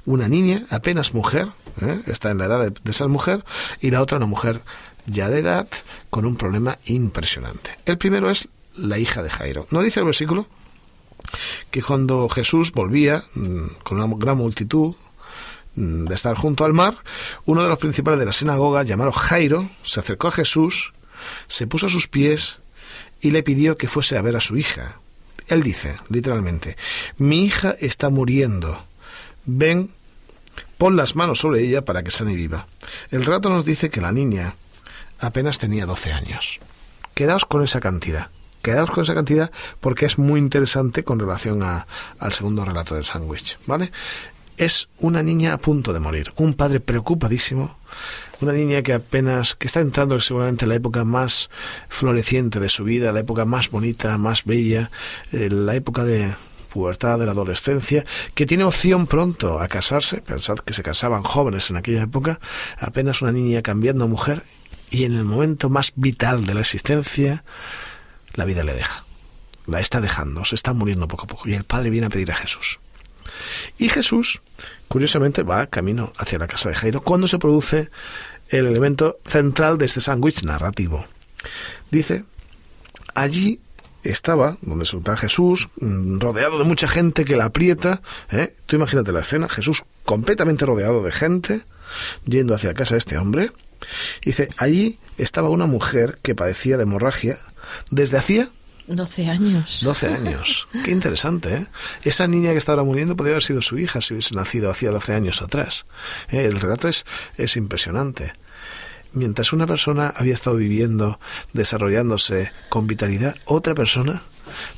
una 0.05 0.27
niña, 0.27 0.63
apenas 0.69 1.13
mujer, 1.13 1.47
¿eh? 1.81 2.01
está 2.07 2.31
en 2.31 2.37
la 2.37 2.45
edad 2.45 2.63
de, 2.65 2.73
de 2.83 2.93
ser 2.93 3.07
mujer, 3.07 3.45
y 3.79 3.91
la 3.91 4.01
otra 4.01 4.17
una 4.17 4.25
mujer 4.25 4.59
ya 5.09 5.29
de 5.29 5.39
edad 5.39 5.67
con 6.09 6.25
un 6.25 6.35
problema 6.35 6.77
impresionante. 6.85 7.77
El 7.85 7.97
primero 7.97 8.29
es 8.29 8.47
la 8.75 8.97
hija 8.97 9.23
de 9.23 9.29
Jairo. 9.29 9.67
¿No 9.71 9.81
dice 9.81 9.99
el 9.99 10.05
versículo? 10.05 10.47
Que 11.71 11.81
cuando 11.81 12.29
Jesús 12.29 12.71
volvía 12.71 13.23
mmm, 13.33 13.67
con 13.83 13.99
una 13.99 14.15
gran 14.17 14.37
multitud 14.37 14.95
mmm, 15.75 16.05
de 16.05 16.15
estar 16.15 16.35
junto 16.35 16.65
al 16.65 16.73
mar, 16.73 16.97
uno 17.45 17.63
de 17.63 17.69
los 17.69 17.79
principales 17.79 18.19
de 18.19 18.25
la 18.25 18.33
sinagoga, 18.33 18.83
llamado 18.83 19.11
Jairo, 19.11 19.69
se 19.83 19.99
acercó 19.99 20.29
a 20.29 20.31
Jesús, 20.31 20.93
se 21.47 21.67
puso 21.67 21.87
a 21.87 21.89
sus 21.89 22.07
pies 22.07 22.59
y 23.21 23.31
le 23.31 23.43
pidió 23.43 23.77
que 23.77 23.87
fuese 23.87 24.17
a 24.17 24.21
ver 24.21 24.35
a 24.35 24.41
su 24.41 24.57
hija. 24.57 24.99
Él 25.47 25.63
dice, 25.63 25.97
literalmente, 26.09 26.77
mi 27.17 27.43
hija 27.43 27.75
está 27.79 28.09
muriendo. 28.09 28.83
Ven, 29.45 29.91
pon 30.77 30.95
las 30.95 31.15
manos 31.15 31.39
sobre 31.39 31.61
ella 31.61 31.83
para 31.83 32.03
que 32.03 32.11
sane 32.11 32.35
viva. 32.35 32.67
El 33.09 33.25
rato 33.25 33.49
nos 33.49 33.65
dice 33.65 33.89
que 33.89 33.99
la 33.99 34.11
niña 34.11 34.55
apenas 35.19 35.59
tenía 35.59 35.85
12 35.85 36.13
años. 36.13 36.59
Quedaos 37.13 37.45
con 37.45 37.63
esa 37.63 37.79
cantidad. 37.79 38.29
Quedaos 38.61 38.91
con 38.91 39.03
esa 39.03 39.15
cantidad 39.15 39.51
porque 39.79 40.05
es 40.05 40.17
muy 40.17 40.39
interesante 40.39 41.03
con 41.03 41.19
relación 41.19 41.63
a, 41.63 41.87
al 42.19 42.33
segundo 42.33 42.65
relato 42.65 42.95
del 42.95 43.05
sándwich, 43.05 43.57
¿vale? 43.65 43.91
Es 44.57 44.89
una 44.99 45.23
niña 45.23 45.53
a 45.53 45.57
punto 45.57 45.93
de 45.93 46.01
morir, 46.01 46.33
un 46.35 46.53
padre 46.53 46.81
preocupadísimo, 46.81 47.77
una 48.41 48.51
niña 48.51 48.81
que 48.81 48.93
apenas, 48.93 49.55
que 49.55 49.67
está 49.67 49.79
entrando 49.79 50.19
seguramente 50.19 50.65
en 50.65 50.69
la 50.69 50.75
época 50.75 51.05
más 51.05 51.49
floreciente 51.87 52.59
de 52.59 52.67
su 52.67 52.83
vida, 52.83 53.13
la 53.13 53.21
época 53.21 53.45
más 53.45 53.69
bonita, 53.69 54.17
más 54.17 54.43
bella, 54.43 54.91
eh, 55.31 55.49
la 55.49 55.75
época 55.75 56.03
de, 56.03 56.33
pubertad, 56.69 57.19
de 57.19 57.25
la 57.25 57.33
adolescencia, 57.33 58.05
que 58.35 58.45
tiene 58.45 58.63
opción 58.63 59.07
pronto 59.07 59.59
a 59.59 59.67
casarse, 59.67 60.21
pensad 60.21 60.59
que 60.59 60.73
se 60.73 60.83
casaban 60.83 61.23
jóvenes 61.23 61.69
en 61.69 61.77
aquella 61.77 62.03
época, 62.03 62.39
apenas 62.77 63.21
una 63.21 63.31
niña 63.31 63.61
cambiando 63.61 64.05
a 64.05 64.07
mujer, 64.07 64.43
y 64.91 65.03
en 65.03 65.15
el 65.15 65.23
momento 65.23 65.69
más 65.69 65.93
vital 65.95 66.45
de 66.45 66.53
la 66.53 66.61
existencia, 66.61 67.43
la 68.33 68.45
vida 68.45 68.63
le 68.63 68.73
deja. 68.73 69.05
La 69.65 69.79
está 69.79 70.01
dejando, 70.01 70.45
se 70.45 70.55
está 70.55 70.73
muriendo 70.73 71.07
poco 71.07 71.25
a 71.25 71.27
poco. 71.27 71.49
Y 71.49 71.53
el 71.53 71.63
padre 71.63 71.89
viene 71.89 72.07
a 72.07 72.09
pedir 72.09 72.31
a 72.31 72.35
Jesús. 72.35 72.79
Y 73.77 73.89
Jesús, 73.89 74.41
curiosamente, 74.87 75.43
va 75.43 75.67
camino 75.67 76.11
hacia 76.17 76.39
la 76.39 76.47
casa 76.47 76.69
de 76.69 76.75
Jairo 76.75 77.01
cuando 77.01 77.27
se 77.27 77.37
produce 77.37 77.89
el 78.49 78.65
elemento 78.65 79.19
central 79.25 79.77
de 79.77 79.85
este 79.85 80.01
sándwich 80.01 80.43
narrativo. 80.43 81.05
Dice, 81.91 82.25
allí 83.13 83.61
estaba, 84.03 84.57
donde 84.61 84.85
está 84.85 85.17
Jesús, 85.17 85.69
rodeado 85.79 86.57
de 86.57 86.65
mucha 86.65 86.87
gente 86.87 87.25
que 87.25 87.35
la 87.35 87.45
aprieta. 87.45 88.01
¿eh? 88.31 88.55
Tú 88.65 88.75
imagínate 88.75 89.11
la 89.11 89.21
escena, 89.21 89.47
Jesús 89.49 89.83
completamente 90.05 90.65
rodeado 90.65 91.03
de 91.03 91.11
gente, 91.11 91.61
yendo 92.25 92.55
hacia 92.55 92.73
casa 92.73 92.95
de 92.95 92.99
este 92.99 93.17
hombre. 93.17 93.51
Dice, 94.23 94.49
allí 94.57 94.99
estaba 95.17 95.49
una 95.49 95.65
mujer 95.65 96.19
que 96.21 96.35
padecía 96.35 96.77
de 96.77 96.83
hemorragia 96.83 97.37
desde 97.91 98.17
hacía 98.17 98.49
12 98.89 99.29
años. 99.29 99.81
12 99.83 100.07
años. 100.07 100.67
Qué 100.83 100.91
interesante, 100.91 101.53
¿eh? 101.53 101.67
Esa 102.03 102.25
niña 102.25 102.51
que 102.51 102.57
está 102.57 102.71
ahora 102.71 102.83
muriendo 102.83 103.15
podría 103.15 103.35
haber 103.35 103.43
sido 103.43 103.61
su 103.61 103.77
hija 103.77 104.01
si 104.01 104.13
hubiese 104.13 104.35
nacido 104.35 104.71
hacía 104.71 104.89
12 104.89 105.13
años 105.13 105.41
atrás. 105.43 105.85
¿Eh? 106.29 106.45
El 106.45 106.59
relato 106.59 106.87
es, 106.87 107.05
es 107.37 107.55
impresionante. 107.55 108.33
Mientras 109.13 109.53
una 109.53 109.67
persona 109.67 110.11
había 110.15 110.33
estado 110.33 110.55
viviendo, 110.55 111.19
desarrollándose 111.53 112.51
con 112.69 112.87
vitalidad, 112.87 113.35
otra 113.45 113.75
persona 113.75 114.23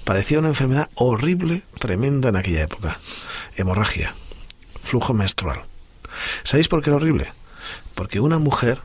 padecía 0.03 0.39
una 0.39 0.49
enfermedad 0.49 0.89
horrible, 0.95 1.63
tremenda 1.79 2.29
en 2.29 2.35
aquella 2.35 2.63
época. 2.63 2.99
Hemorragia, 3.55 4.13
flujo 4.81 5.13
menstrual. 5.13 5.63
¿Sabéis 6.43 6.67
por 6.67 6.83
qué 6.83 6.89
era 6.89 6.97
horrible? 6.97 7.31
Porque 7.95 8.19
una 8.19 8.39
mujer 8.39 8.79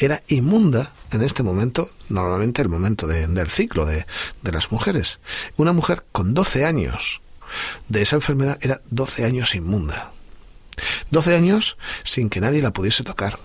era 0.00 0.22
inmunda 0.28 0.92
en 1.12 1.22
este 1.22 1.42
momento, 1.42 1.90
normalmente 2.08 2.62
el 2.62 2.70
momento 2.70 3.06
de, 3.06 3.26
del 3.26 3.50
ciclo 3.50 3.84
de, 3.84 4.06
de, 4.42 4.52
las 4.52 4.72
mujeres. 4.72 5.20
Una 5.56 5.74
mujer 5.74 6.04
con 6.10 6.32
12 6.32 6.64
años 6.64 7.20
de 7.88 8.00
esa 8.00 8.16
enfermedad 8.16 8.58
era 8.62 8.80
12 8.90 9.26
años 9.26 9.54
inmunda. 9.54 10.12
12 11.10 11.36
años 11.36 11.76
sin 12.02 12.30
que 12.30 12.40
nadie 12.40 12.62
la 12.62 12.72
pudiese 12.72 13.04
tocar. 13.04 13.38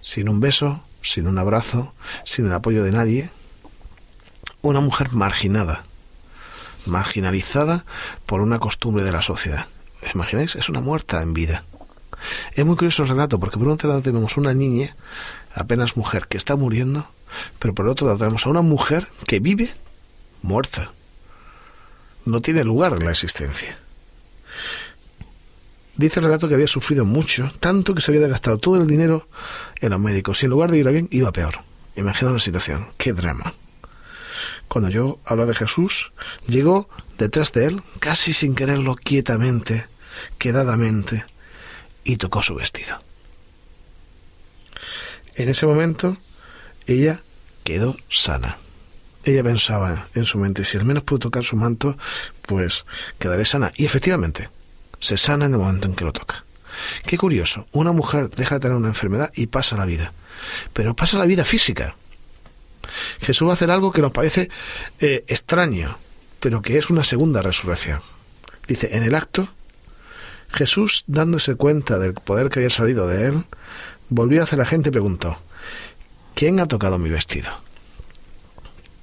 Sin 0.00 0.30
un 0.30 0.40
beso, 0.40 0.82
sin 1.02 1.26
un 1.28 1.38
abrazo, 1.38 1.94
sin 2.24 2.46
el 2.46 2.52
apoyo 2.52 2.82
de 2.82 2.92
nadie. 2.92 3.30
Una 4.62 4.80
mujer 4.80 5.12
marginada, 5.12 5.82
marginalizada 6.86 7.84
por 8.24 8.40
una 8.40 8.58
costumbre 8.58 9.04
de 9.04 9.12
la 9.12 9.20
sociedad. 9.20 9.66
¿Os 10.02 10.14
imagináis? 10.14 10.56
Es 10.56 10.70
una 10.70 10.80
muerta 10.80 11.22
en 11.22 11.34
vida. 11.34 11.64
Es 12.54 12.64
muy 12.64 12.76
curioso 12.76 13.02
el 13.02 13.10
relato 13.10 13.38
porque 13.38 13.58
por 13.58 13.68
un 13.68 13.78
lado 13.82 14.02
tenemos 14.02 14.36
una 14.36 14.54
niña, 14.54 14.96
apenas 15.54 15.96
mujer, 15.96 16.26
que 16.28 16.36
está 16.36 16.56
muriendo, 16.56 17.08
pero 17.58 17.74
por 17.74 17.88
otro 17.88 18.06
lado 18.06 18.18
tenemos 18.18 18.46
a 18.46 18.50
una 18.50 18.62
mujer 18.62 19.08
que 19.26 19.40
vive 19.40 19.70
muerta. 20.42 20.92
No 22.24 22.40
tiene 22.40 22.64
lugar 22.64 22.94
en 22.94 23.04
la 23.04 23.12
existencia. 23.12 23.78
Dice 25.96 26.20
el 26.20 26.26
relato 26.26 26.48
que 26.48 26.54
había 26.54 26.66
sufrido 26.66 27.04
mucho, 27.04 27.50
tanto 27.58 27.94
que 27.94 28.02
se 28.02 28.10
había 28.10 28.28
gastado 28.28 28.58
todo 28.58 28.76
el 28.76 28.86
dinero 28.86 29.28
en 29.80 29.90
los 29.90 30.00
médicos. 30.00 30.42
Y 30.42 30.46
en 30.46 30.50
lugar 30.50 30.70
de 30.70 30.78
ir 30.78 30.88
a 30.88 30.90
bien, 30.90 31.08
iba 31.10 31.32
peor. 31.32 31.60
Imagina 31.96 32.32
la 32.32 32.38
situación. 32.38 32.88
Qué 32.98 33.14
drama. 33.14 33.54
Cuando 34.68 34.90
yo 34.90 35.20
hablo 35.24 35.46
de 35.46 35.54
Jesús, 35.54 36.12
llegó 36.46 36.90
detrás 37.18 37.52
de 37.52 37.66
él, 37.66 37.82
casi 37.98 38.34
sin 38.34 38.54
quererlo, 38.54 38.96
quietamente, 38.96 39.86
quedadamente, 40.38 41.24
y 42.06 42.16
tocó 42.16 42.40
su 42.42 42.54
vestido. 42.54 42.98
En 45.34 45.48
ese 45.48 45.66
momento, 45.66 46.16
ella 46.86 47.20
quedó 47.64 47.96
sana. 48.08 48.58
Ella 49.24 49.42
pensaba 49.42 50.06
en 50.14 50.24
su 50.24 50.38
mente, 50.38 50.64
si 50.64 50.78
al 50.78 50.84
menos 50.84 51.02
puedo 51.02 51.18
tocar 51.18 51.42
su 51.42 51.56
manto, 51.56 51.98
pues 52.42 52.86
quedaré 53.18 53.44
sana. 53.44 53.72
Y 53.74 53.84
efectivamente, 53.84 54.48
se 55.00 55.18
sana 55.18 55.46
en 55.46 55.52
el 55.52 55.58
momento 55.58 55.88
en 55.88 55.96
que 55.96 56.04
lo 56.04 56.12
toca. 56.12 56.44
Qué 57.04 57.18
curioso, 57.18 57.66
una 57.72 57.90
mujer 57.90 58.30
deja 58.30 58.54
de 58.54 58.60
tener 58.60 58.76
una 58.76 58.88
enfermedad 58.88 59.32
y 59.34 59.48
pasa 59.48 59.76
la 59.76 59.84
vida, 59.84 60.12
pero 60.72 60.94
pasa 60.94 61.18
la 61.18 61.26
vida 61.26 61.44
física. 61.44 61.96
Jesús 63.20 63.48
va 63.48 63.52
a 63.52 63.54
hacer 63.54 63.70
algo 63.70 63.90
que 63.90 64.02
nos 64.02 64.12
parece 64.12 64.48
eh, 65.00 65.24
extraño, 65.26 65.98
pero 66.38 66.62
que 66.62 66.78
es 66.78 66.88
una 66.88 67.02
segunda 67.02 67.42
resurrección. 67.42 68.00
Dice, 68.68 68.96
en 68.96 69.02
el 69.02 69.14
acto, 69.14 69.48
Jesús, 70.48 71.04
dándose 71.06 71.54
cuenta 71.54 71.98
del 71.98 72.14
poder 72.14 72.48
que 72.48 72.60
había 72.60 72.70
salido 72.70 73.06
de 73.06 73.26
él, 73.28 73.44
volvió 74.08 74.42
hacia 74.42 74.58
la 74.58 74.66
gente 74.66 74.88
y 74.88 74.92
preguntó, 74.92 75.38
¿quién 76.34 76.60
ha 76.60 76.66
tocado 76.66 76.98
mi 76.98 77.10
vestido? 77.10 77.50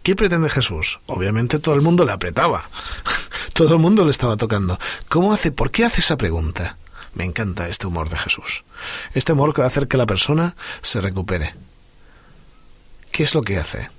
¿Qué 0.04 0.16
pretende 0.18 0.50
Jesús? 0.50 1.00
Obviamente 1.06 1.60
todo 1.60 1.76
el 1.76 1.82
mundo 1.82 2.06
le 2.06 2.12
apretaba. 2.12 2.70
todo 3.54 3.76
el 3.76 3.80
mundo 3.80 4.04
le 4.04 4.12
estaba 4.12 4.36
tocando. 4.36 4.78
¿Cómo 5.08 5.32
hace? 5.32 5.52
¿Por 5.52 5.72
qué 5.72 5.86
hace 5.86 6.02
esa 6.02 6.18
pregunta? 6.18 6.78
Me 7.14 7.24
encanta 7.24 7.70
este 7.70 7.88
humor 7.88 8.10
de 8.10 8.18
Jesús. 8.18 8.66
Este 9.14 9.32
humor 9.32 9.54
que 9.54 9.62
va 9.62 9.68
a 9.68 9.70
hacer 9.70 9.88
que 9.88 9.98
la 9.98 10.06
persona 10.06 10.56
se 10.82 11.00
recupere. 11.00 11.54
¿Qué 13.12 13.24
es 13.24 13.34
lo 13.34 13.44
que 13.44 13.58
hace? 13.58 13.90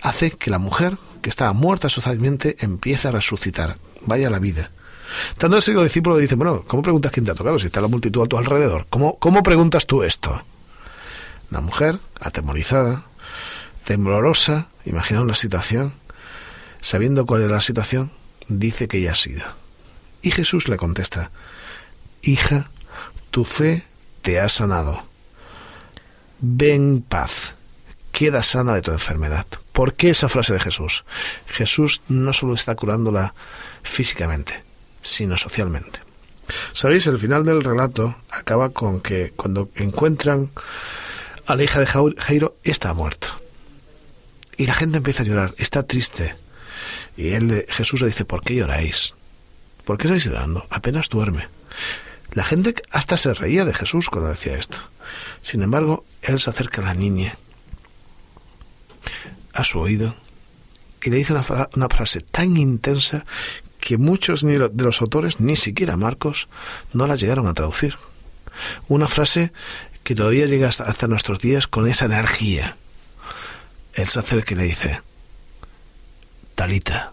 Hace 0.00 0.30
que 0.30 0.50
la 0.50 0.58
mujer, 0.58 0.96
que 1.22 1.30
estaba 1.30 1.52
muerta 1.52 1.88
socialmente, 1.88 2.56
empiece 2.60 3.08
a 3.08 3.12
resucitar, 3.12 3.78
vaya 4.02 4.30
la 4.30 4.38
vida. 4.38 4.70
Tanto 5.38 5.56
así 5.56 5.72
los 5.72 5.84
discípulos 5.84 6.18
dicen, 6.18 6.38
bueno, 6.38 6.64
¿cómo 6.66 6.82
preguntas 6.82 7.12
quién 7.12 7.24
te 7.24 7.32
ha 7.32 7.34
tocado 7.34 7.58
si 7.58 7.66
está 7.66 7.80
la 7.80 7.88
multitud 7.88 8.22
a 8.22 8.26
tu 8.26 8.36
alrededor? 8.36 8.86
¿Cómo, 8.90 9.16
cómo 9.16 9.42
preguntas 9.42 9.86
tú 9.86 10.02
esto? 10.02 10.42
La 11.50 11.60
mujer, 11.60 11.98
atemorizada, 12.20 13.04
temblorosa, 13.84 14.68
imagina 14.84 15.20
una 15.20 15.34
situación, 15.34 15.92
sabiendo 16.80 17.26
cuál 17.26 17.42
es 17.42 17.50
la 17.50 17.60
situación, 17.60 18.12
dice 18.48 18.88
que 18.88 18.98
ella 18.98 19.12
ha 19.12 19.16
sido. 19.16 19.44
Y 20.22 20.30
Jesús 20.30 20.68
le 20.68 20.76
contesta, 20.76 21.30
Hija, 22.22 22.70
tu 23.30 23.44
fe 23.44 23.84
te 24.22 24.38
ha 24.40 24.48
sanado. 24.48 25.04
ven 26.40 27.04
paz, 27.06 27.54
queda 28.12 28.42
sana 28.42 28.74
de 28.74 28.82
tu 28.82 28.92
enfermedad. 28.92 29.46
¿Por 29.72 29.94
qué 29.94 30.10
esa 30.10 30.28
frase 30.28 30.52
de 30.52 30.60
Jesús? 30.60 31.04
Jesús 31.46 32.02
no 32.08 32.32
solo 32.32 32.54
está 32.54 32.74
curándola 32.74 33.34
físicamente, 33.82 34.62
sino 35.02 35.36
socialmente. 35.36 36.00
Sabéis, 36.72 37.06
el 37.06 37.18
final 37.18 37.44
del 37.44 37.62
relato 37.62 38.16
acaba 38.30 38.70
con 38.70 39.00
que 39.00 39.32
cuando 39.36 39.70
encuentran 39.76 40.50
a 41.46 41.56
la 41.56 41.64
hija 41.64 41.80
de 41.80 41.86
Jairo, 41.86 42.56
está 42.62 42.94
muerto. 42.94 43.28
Y 44.56 44.66
la 44.66 44.74
gente 44.74 44.98
empieza 44.98 45.22
a 45.22 45.26
llorar, 45.26 45.54
está 45.58 45.82
triste. 45.82 46.34
Y 47.16 47.32
él, 47.32 47.66
Jesús 47.68 48.00
le 48.00 48.06
dice, 48.08 48.24
¿por 48.24 48.42
qué 48.42 48.54
lloráis? 48.54 49.14
¿Por 49.84 49.98
qué 49.98 50.06
estáis 50.06 50.24
llorando? 50.24 50.66
Apenas 50.70 51.08
duerme. 51.08 51.48
La 52.32 52.44
gente 52.44 52.74
hasta 52.90 53.16
se 53.16 53.34
reía 53.34 53.64
de 53.64 53.74
Jesús 53.74 54.08
cuando 54.08 54.30
decía 54.30 54.56
esto. 54.56 54.78
Sin 55.40 55.62
embargo, 55.62 56.04
él 56.22 56.40
se 56.40 56.50
acerca 56.50 56.80
a 56.80 56.84
la 56.84 56.94
niña, 56.94 57.36
a 59.52 59.64
su 59.64 59.80
oído, 59.80 60.16
y 61.02 61.10
le 61.10 61.18
dice 61.18 61.32
una, 61.32 61.68
una 61.74 61.88
frase 61.88 62.20
tan 62.20 62.56
intensa 62.56 63.26
que 63.92 63.98
muchos 63.98 64.40
de 64.40 64.70
los 64.84 65.02
autores, 65.02 65.38
ni 65.38 65.54
siquiera 65.54 65.98
Marcos, 65.98 66.48
no 66.94 67.06
la 67.06 67.14
llegaron 67.14 67.46
a 67.46 67.52
traducir. 67.52 67.98
Una 68.88 69.06
frase 69.06 69.52
que 70.02 70.14
todavía 70.14 70.46
llega 70.46 70.70
hasta, 70.70 71.06
nuestros 71.08 71.40
días 71.40 71.66
con 71.66 71.86
esa 71.86 72.06
energía. 72.06 72.74
Él 73.92 74.08
se 74.08 74.18
acerca 74.18 74.54
y 74.54 74.56
le 74.56 74.64
dice, 74.64 75.02
Talita, 76.54 77.12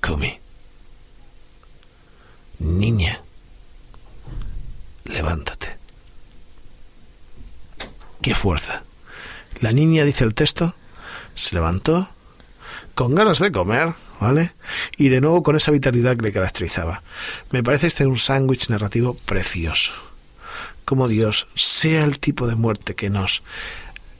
Kumi, 0.00 0.40
niña, 2.60 3.20
levántate. 5.04 5.76
¡Qué 8.22 8.34
fuerza! 8.34 8.84
La 9.60 9.72
niña, 9.72 10.04
dice 10.04 10.24
el 10.24 10.32
texto, 10.32 10.74
se 11.34 11.54
levantó 11.56 12.08
con 12.94 13.14
ganas 13.14 13.38
de 13.38 13.52
comer, 13.52 13.92
¿vale? 14.20 14.52
Y 14.96 15.08
de 15.08 15.20
nuevo 15.20 15.42
con 15.42 15.56
esa 15.56 15.70
vitalidad 15.70 16.16
que 16.16 16.22
le 16.22 16.32
caracterizaba. 16.32 17.02
Me 17.50 17.62
parece 17.62 17.86
este 17.86 18.06
un 18.06 18.18
sándwich 18.18 18.68
narrativo 18.70 19.16
precioso 19.26 19.92
como 20.84 21.08
Dios, 21.08 21.46
sea 21.54 22.04
el 22.04 22.18
tipo 22.18 22.46
de 22.46 22.56
muerte 22.56 22.94
que 22.94 23.10
nos 23.10 23.42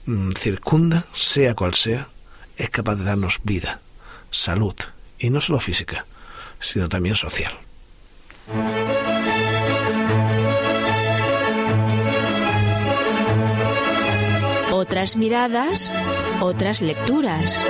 mm, 0.07 0.33
circunda, 0.33 1.05
sea 1.13 1.55
cual 1.55 1.75
sea, 1.75 2.09
es 2.57 2.71
capaz 2.71 2.97
de 2.97 3.05
darnos 3.05 3.41
vida, 3.43 3.81
salud, 4.31 4.75
y 5.19 5.31
no 5.31 5.41
solo 5.41 5.61
física, 5.61 6.07
sino 6.61 6.89
también 6.89 7.17
social. 7.17 7.53
Otras 14.73 15.17
miradas, 15.17 15.93
otras 16.41 16.83
lecturas. 16.83 17.61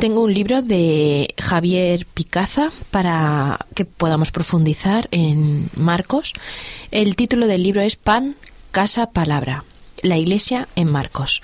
Tengo 0.00 0.22
un 0.22 0.32
libro 0.32 0.62
de 0.62 1.34
Javier 1.38 2.06
Picaza 2.06 2.72
para 2.90 3.66
que 3.74 3.84
podamos 3.84 4.30
profundizar 4.30 5.08
en 5.10 5.68
Marcos. 5.76 6.32
El 6.90 7.16
título 7.16 7.46
del 7.46 7.62
libro 7.62 7.82
es 7.82 7.96
Pan, 7.96 8.36
Casa, 8.70 9.10
Palabra. 9.10 9.64
La 10.00 10.16
Iglesia 10.16 10.68
en 10.74 10.90
Marcos. 10.90 11.42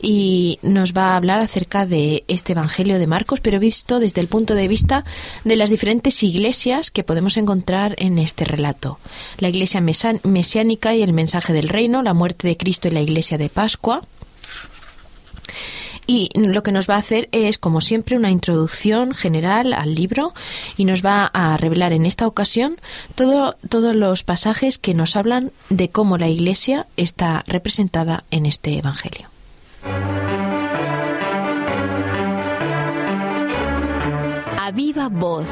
Y 0.00 0.58
nos 0.62 0.94
va 0.94 1.08
a 1.08 1.16
hablar 1.16 1.40
acerca 1.40 1.84
de 1.84 2.24
este 2.28 2.52
Evangelio 2.52 2.98
de 2.98 3.06
Marcos, 3.06 3.40
pero 3.40 3.60
visto 3.60 4.00
desde 4.00 4.22
el 4.22 4.28
punto 4.28 4.54
de 4.54 4.68
vista 4.68 5.04
de 5.44 5.56
las 5.56 5.68
diferentes 5.68 6.22
iglesias 6.22 6.90
que 6.90 7.04
podemos 7.04 7.36
encontrar 7.36 7.94
en 7.98 8.18
este 8.18 8.46
relato. 8.46 8.98
La 9.36 9.50
Iglesia 9.50 9.82
mesiánica 9.82 10.94
y 10.94 11.02
el 11.02 11.12
mensaje 11.12 11.52
del 11.52 11.68
reino, 11.68 12.02
la 12.02 12.14
muerte 12.14 12.48
de 12.48 12.56
Cristo 12.56 12.88
y 12.88 12.92
la 12.92 13.02
Iglesia 13.02 13.36
de 13.36 13.50
Pascua 13.50 14.00
y 16.10 16.30
lo 16.34 16.62
que 16.62 16.72
nos 16.72 16.88
va 16.88 16.94
a 16.94 16.98
hacer 16.98 17.28
es, 17.32 17.58
como 17.58 17.82
siempre, 17.82 18.16
una 18.16 18.30
introducción 18.30 19.12
general 19.12 19.74
al 19.74 19.94
libro 19.94 20.32
y 20.78 20.86
nos 20.86 21.04
va 21.04 21.26
a 21.26 21.58
revelar 21.58 21.92
en 21.92 22.06
esta 22.06 22.26
ocasión 22.26 22.80
todo, 23.14 23.56
todos 23.68 23.94
los 23.94 24.24
pasajes 24.24 24.78
que 24.78 24.94
nos 24.94 25.16
hablan 25.16 25.52
de 25.68 25.90
cómo 25.90 26.16
la 26.16 26.28
Iglesia 26.28 26.86
está 26.96 27.44
representada 27.46 28.24
en 28.30 28.46
este 28.46 28.78
Evangelio. 28.78 29.28
A 34.58 34.70
viva 34.72 35.10
voz. 35.10 35.48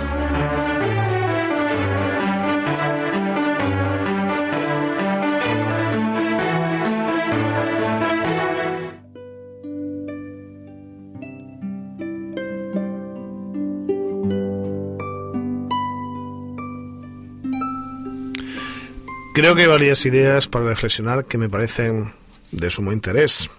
Creo 19.36 19.54
que 19.54 19.60
hay 19.60 19.68
varias 19.68 20.06
ideas 20.06 20.48
para 20.48 20.64
reflexionar 20.64 21.26
que 21.26 21.36
me 21.36 21.50
parecen 21.50 22.14
de 22.52 22.70
sumo 22.70 22.90
interés. 22.90 23.50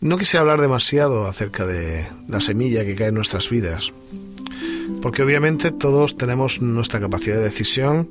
No 0.00 0.16
quise 0.16 0.38
hablar 0.38 0.62
demasiado 0.62 1.26
acerca 1.26 1.66
de 1.66 2.08
la 2.26 2.40
semilla 2.40 2.86
que 2.86 2.96
cae 2.96 3.08
en 3.08 3.14
nuestras 3.14 3.50
vidas, 3.50 3.92
porque 5.02 5.22
obviamente 5.22 5.70
todos 5.70 6.16
tenemos 6.16 6.62
nuestra 6.62 6.98
capacidad 6.98 7.36
de 7.36 7.42
decisión 7.42 8.08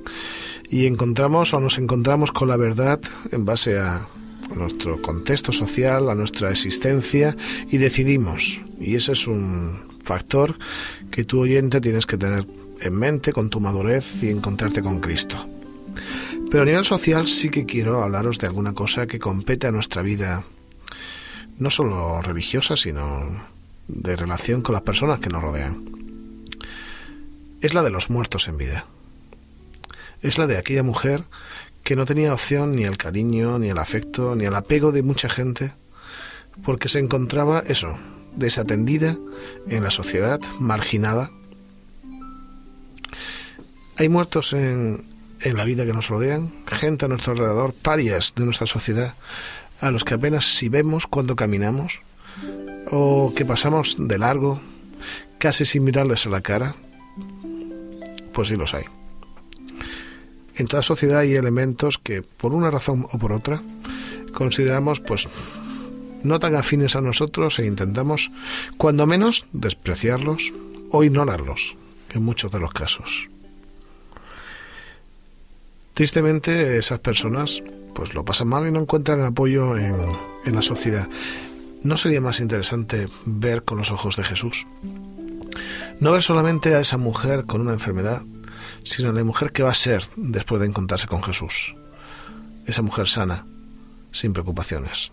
y 0.70 0.86
encontramos 0.86 1.56
o 1.56 1.60
nos 1.60 1.80
encontramos 1.80 2.32
con 2.32 2.50
la 2.50 2.58
verdad 2.58 3.02
en 3.32 3.44
base 3.44 3.80
a 3.80 4.08
nuestro 4.56 5.02
contexto 5.02 5.52
social, 5.52 6.08
a 6.08 6.14
nuestra 6.14 6.52
existencia 6.52 7.36
y 7.72 7.80
decidimos. 7.80 8.62
Y 8.80 8.94
ese 8.94 9.14
es 9.14 9.26
un 9.26 9.98
factor 10.04 10.56
que 11.10 11.24
tu 11.24 11.40
oyente 11.40 11.82
tienes 11.82 12.06
que 12.06 12.20
tener 12.20 12.46
en 12.80 12.94
mente 12.94 13.34
con 13.34 13.50
tu 13.50 13.60
madurez 13.60 14.22
y 14.22 14.30
encontrarte 14.30 14.84
con 14.84 15.00
Cristo. 15.00 15.48
Pero 16.54 16.62
a 16.62 16.66
nivel 16.68 16.86
social 16.86 17.26
sí 17.26 17.50
que 17.50 17.66
quiero 17.66 18.04
hablaros 18.04 18.38
de 18.38 18.46
alguna 18.46 18.74
cosa 18.74 19.08
que 19.08 19.18
compete 19.18 19.66
a 19.66 19.72
nuestra 19.72 20.04
vida, 20.04 20.44
no 21.58 21.72
solo 21.72 22.22
religiosa, 22.22 22.78
sino 22.78 23.44
de 23.88 24.16
relación 24.16 24.62
con 24.62 24.74
las 24.74 24.84
personas 24.84 25.20
que 25.20 25.30
nos 25.30 25.42
rodean. 25.42 25.84
Es 27.60 27.74
la 27.74 27.82
de 27.82 27.90
los 27.90 28.12
muertos 28.12 28.48
en 28.48 28.58
vida. 28.58 28.86
Es 30.22 30.38
la 30.38 30.46
de 30.46 30.60
aquella 30.60 30.84
mujer 30.84 31.24
que 31.84 31.96
no 31.96 32.06
tenía 32.06 32.32
opción 32.32 32.76
ni 32.76 32.86
al 32.86 32.98
cariño, 32.98 33.58
ni 33.58 33.72
al 33.72 33.80
afecto, 33.80 34.36
ni 34.36 34.46
al 34.46 34.54
apego 34.54 34.92
de 34.92 35.02
mucha 35.02 35.30
gente, 35.30 35.74
porque 36.64 36.88
se 36.88 37.00
encontraba 37.00 37.64
eso, 37.66 37.98
desatendida 38.36 39.18
en 39.70 39.84
la 39.84 39.90
sociedad, 39.90 40.40
marginada. 40.60 41.32
Hay 43.98 44.08
muertos 44.08 44.54
en, 44.54 45.13
en 45.44 45.58
la 45.58 45.66
vida 45.66 45.86
que 45.86 45.94
nos 45.94 46.10
rodean, 46.10 46.52
gente 46.66 47.06
a 47.06 47.08
nuestro 47.08 47.34
alrededor, 47.34 47.74
parias 47.74 48.34
de 48.36 48.46
nuestra 48.46 48.68
sociedad, 48.68 49.14
a 49.82 49.92
los 49.92 50.04
que 50.04 50.14
apenas 50.14 50.46
si 50.46 50.70
vemos 50.70 51.08
cuando 51.08 51.36
caminamos, 51.36 52.02
o 52.90 53.34
que 53.36 53.46
pasamos 53.46 53.96
de 54.00 54.18
largo, 54.18 54.62
casi 55.38 55.66
sin 55.66 55.84
mirarles 55.84 56.26
a 56.26 56.30
la 56.30 56.42
cara, 56.42 56.76
pues 58.32 58.48
sí 58.48 58.56
los 58.56 58.74
hay. 58.74 58.86
En 60.56 60.68
toda 60.68 60.84
sociedad 60.84 61.20
hay 61.20 61.36
elementos 61.36 61.98
que, 61.98 62.22
por 62.22 62.54
una 62.54 62.70
razón 62.72 63.08
o 63.12 63.18
por 63.18 63.34
otra, 63.34 63.62
consideramos 64.34 65.00
pues 65.00 65.28
no 66.24 66.40
tan 66.40 66.56
afines 66.56 66.96
a 66.96 67.02
nosotros 67.02 67.60
e 67.60 67.66
intentamos, 67.66 68.32
cuando 68.78 69.06
menos, 69.06 69.46
despreciarlos 69.52 70.54
o 70.92 71.04
ignorarlos, 71.04 71.76
en 72.12 72.24
muchos 72.24 72.52
de 72.52 72.60
los 72.60 72.72
casos. 72.72 73.30
Tristemente 75.94 76.78
esas 76.78 77.00
personas 77.00 77.62
pues 77.94 78.14
lo 78.14 78.26
pasan 78.26 78.48
mal 78.48 78.68
y 78.68 78.72
no 78.72 78.80
encuentran 78.80 79.22
apoyo 79.22 79.78
en, 79.78 79.96
en 80.46 80.56
la 80.56 80.62
sociedad. 80.62 81.08
¿No 81.84 81.98
sería 81.98 82.22
más 82.22 82.40
interesante 82.40 83.08
ver 83.26 83.64
con 83.64 83.78
los 83.78 83.92
ojos 83.92 84.16
de 84.16 84.24
Jesús? 84.24 84.66
No 86.00 86.12
ver 86.12 86.22
solamente 86.22 86.74
a 86.74 86.80
esa 86.80 86.98
mujer 86.98 87.46
con 87.46 87.62
una 87.62 87.74
enfermedad, 87.74 88.22
sino 88.84 89.10
a 89.10 89.14
la 89.14 89.24
mujer 89.24 89.52
que 89.52 89.64
va 89.64 89.72
a 89.72 89.76
ser 89.76 90.04
después 90.16 90.60
de 90.62 90.68
encontrarse 90.68 91.08
con 91.08 91.22
Jesús. 91.22 91.76
Esa 92.66 92.82
mujer 92.82 93.08
sana, 93.08 93.46
sin 94.12 94.34
preocupaciones. 94.34 95.12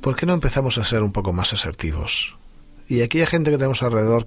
¿Por 0.00 0.16
qué 0.16 0.24
no 0.24 0.32
empezamos 0.32 0.78
a 0.78 0.84
ser 0.84 1.02
un 1.02 1.12
poco 1.12 1.32
más 1.32 1.52
asertivos? 1.52 2.36
Y 2.88 3.02
aquella 3.02 3.26
gente 3.26 3.50
que 3.50 3.58
tenemos 3.58 3.82
alrededor, 3.82 4.26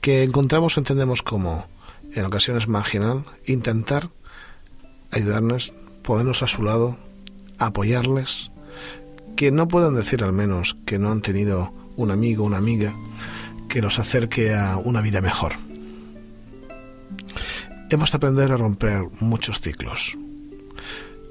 que 0.00 0.22
encontramos 0.22 0.76
o 0.76 0.80
entendemos 0.80 1.22
como 1.22 1.66
en 2.14 2.24
ocasiones 2.24 2.68
marginal, 2.68 3.24
intentar 3.46 4.10
ayudarnos, 5.10 5.72
ponernos 6.02 6.42
a 6.42 6.46
su 6.46 6.62
lado, 6.62 6.98
apoyarles, 7.58 8.50
que 9.36 9.50
no 9.50 9.68
puedan 9.68 9.94
decir 9.94 10.22
al 10.24 10.32
menos 10.32 10.76
que 10.86 10.98
no 10.98 11.10
han 11.10 11.20
tenido 11.22 11.72
un 11.96 12.10
amigo, 12.10 12.44
una 12.44 12.58
amiga 12.58 12.94
que 13.68 13.82
los 13.82 13.98
acerque 13.98 14.54
a 14.54 14.76
una 14.76 15.00
vida 15.00 15.20
mejor. 15.20 15.52
Hemos 17.90 18.10
de 18.10 18.16
aprender 18.16 18.52
a 18.52 18.56
romper 18.56 19.04
muchos 19.20 19.60
ciclos. 19.60 20.16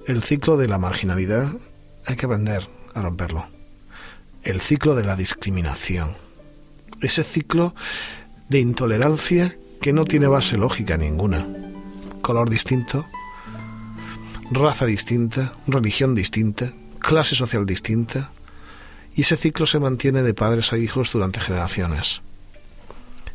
El 0.08 0.24
ciclo 0.24 0.58
de 0.58 0.68
la 0.68 0.78
marginalidad 0.78 1.52
hay 2.06 2.16
que 2.16 2.26
aprender 2.26 2.68
a 2.94 3.02
romperlo. 3.02 3.48
El 4.44 4.62
ciclo 4.62 4.96
de 4.96 5.04
la 5.04 5.16
discriminación. 5.16 6.16
Ese 7.02 7.24
ciclo 7.24 7.74
de 8.50 8.60
intolerancia 8.60 9.58
que 9.82 9.94
no 9.94 10.06
tiene 10.06 10.28
base 10.28 10.58
lógica 10.58 10.96
ninguna. 10.96 11.48
Color 12.22 12.50
distinto, 12.50 13.08
raza 14.52 14.86
distinta, 14.86 15.54
religión 15.66 16.14
distinta, 16.14 16.72
clase 17.00 17.36
social 17.36 17.66
distinta, 17.66 18.32
y 19.16 19.22
ese 19.22 19.36
ciclo 19.36 19.66
se 19.66 19.80
mantiene 19.80 20.22
de 20.22 20.36
padres 20.36 20.72
a 20.72 20.78
hijos 20.78 21.12
durante 21.12 21.40
generaciones. 21.40 22.22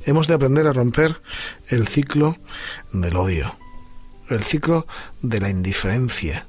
Hemos 0.04 0.28
de 0.28 0.34
aprender 0.34 0.68
a 0.68 0.72
romper 0.72 1.20
el 1.66 1.88
ciclo 1.88 2.36
del 2.92 3.16
odio, 3.16 3.56
el 4.30 4.44
ciclo 4.44 4.86
de 5.22 5.40
la 5.40 5.50
indiferencia, 5.50 6.46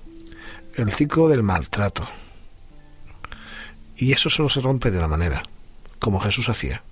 el 0.75 0.91
ciclo 0.91 1.27
del 1.27 1.41
maltrato. 1.41 2.07
Y 3.97 4.11
eso 4.11 4.29
solo 4.29 4.47
se 4.47 4.61
rompe 4.61 4.91
de 4.91 4.99
una 4.99 5.07
manera, 5.07 5.41
como 5.97 6.19
Jesús 6.19 6.49
hacía, 6.49 6.83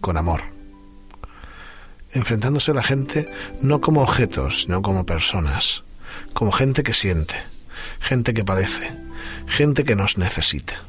con 0.00 0.16
amor. 0.16 0.57
Enfrentándose 2.12 2.70
a 2.70 2.74
la 2.74 2.82
gente 2.82 3.30
no 3.62 3.80
como 3.80 4.02
objetos, 4.02 4.62
sino 4.62 4.82
como 4.82 5.06
personas, 5.06 5.82
como 6.32 6.52
gente 6.52 6.82
que 6.82 6.94
siente, 6.94 7.36
gente 8.00 8.34
que 8.34 8.44
padece, 8.44 8.90
gente 9.46 9.84
que 9.84 9.94
nos 9.94 10.18
necesita. 10.18 10.82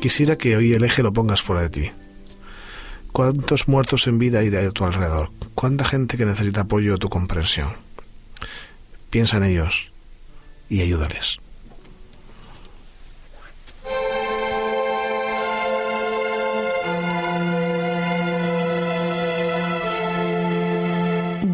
Quisiera 0.00 0.36
que 0.36 0.56
hoy 0.56 0.72
el 0.72 0.84
eje 0.84 1.02
lo 1.02 1.12
pongas 1.12 1.42
fuera 1.42 1.62
de 1.62 1.70
ti. 1.70 1.90
¿Cuántos 3.12 3.68
muertos 3.68 4.06
en 4.06 4.18
vida 4.18 4.38
hay 4.38 4.48
de 4.48 4.64
a 4.64 4.70
tu 4.70 4.84
alrededor? 4.84 5.30
¿Cuánta 5.54 5.84
gente 5.84 6.16
que 6.16 6.24
necesita 6.24 6.62
apoyo 6.62 6.94
o 6.94 6.98
tu 6.98 7.10
comprensión? 7.10 7.68
Piensa 9.10 9.36
en 9.36 9.44
ellos 9.44 9.90
y 10.68 10.80
ayúdales. 10.80 11.38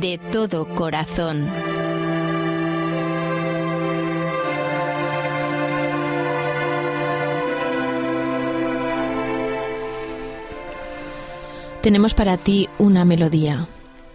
De 0.06 0.18
todo 0.18 0.68
corazón. 0.68 1.48
Tenemos 11.82 12.14
para 12.14 12.36
ti 12.36 12.68
una 12.78 13.04
melodía. 13.04 13.66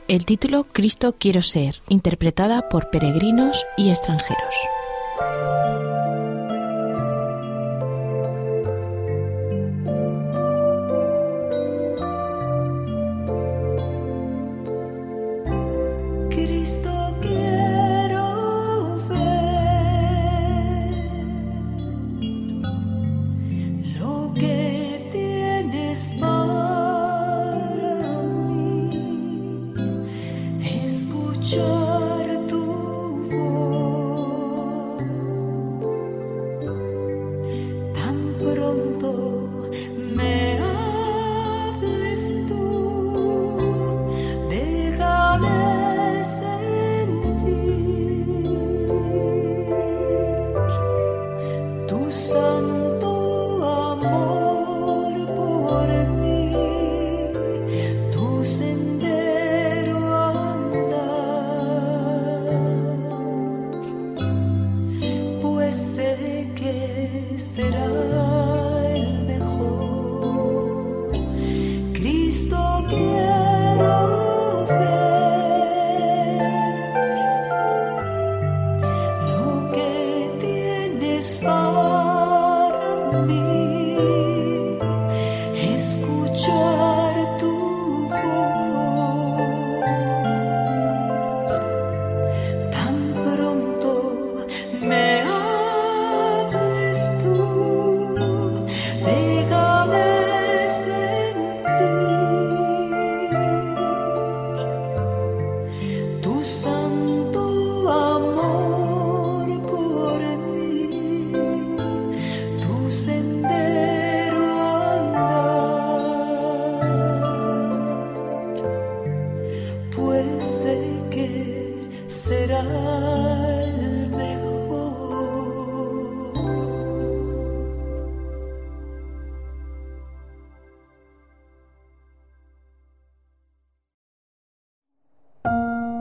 El 0.08 0.23
título 0.23 0.65
Cristo 0.71 1.13
quiero 1.19 1.41
ser, 1.41 1.82
interpretada 1.89 2.69
por 2.69 2.89
peregrinos 2.89 3.65
y 3.75 3.89
extranjeros. 3.89 4.56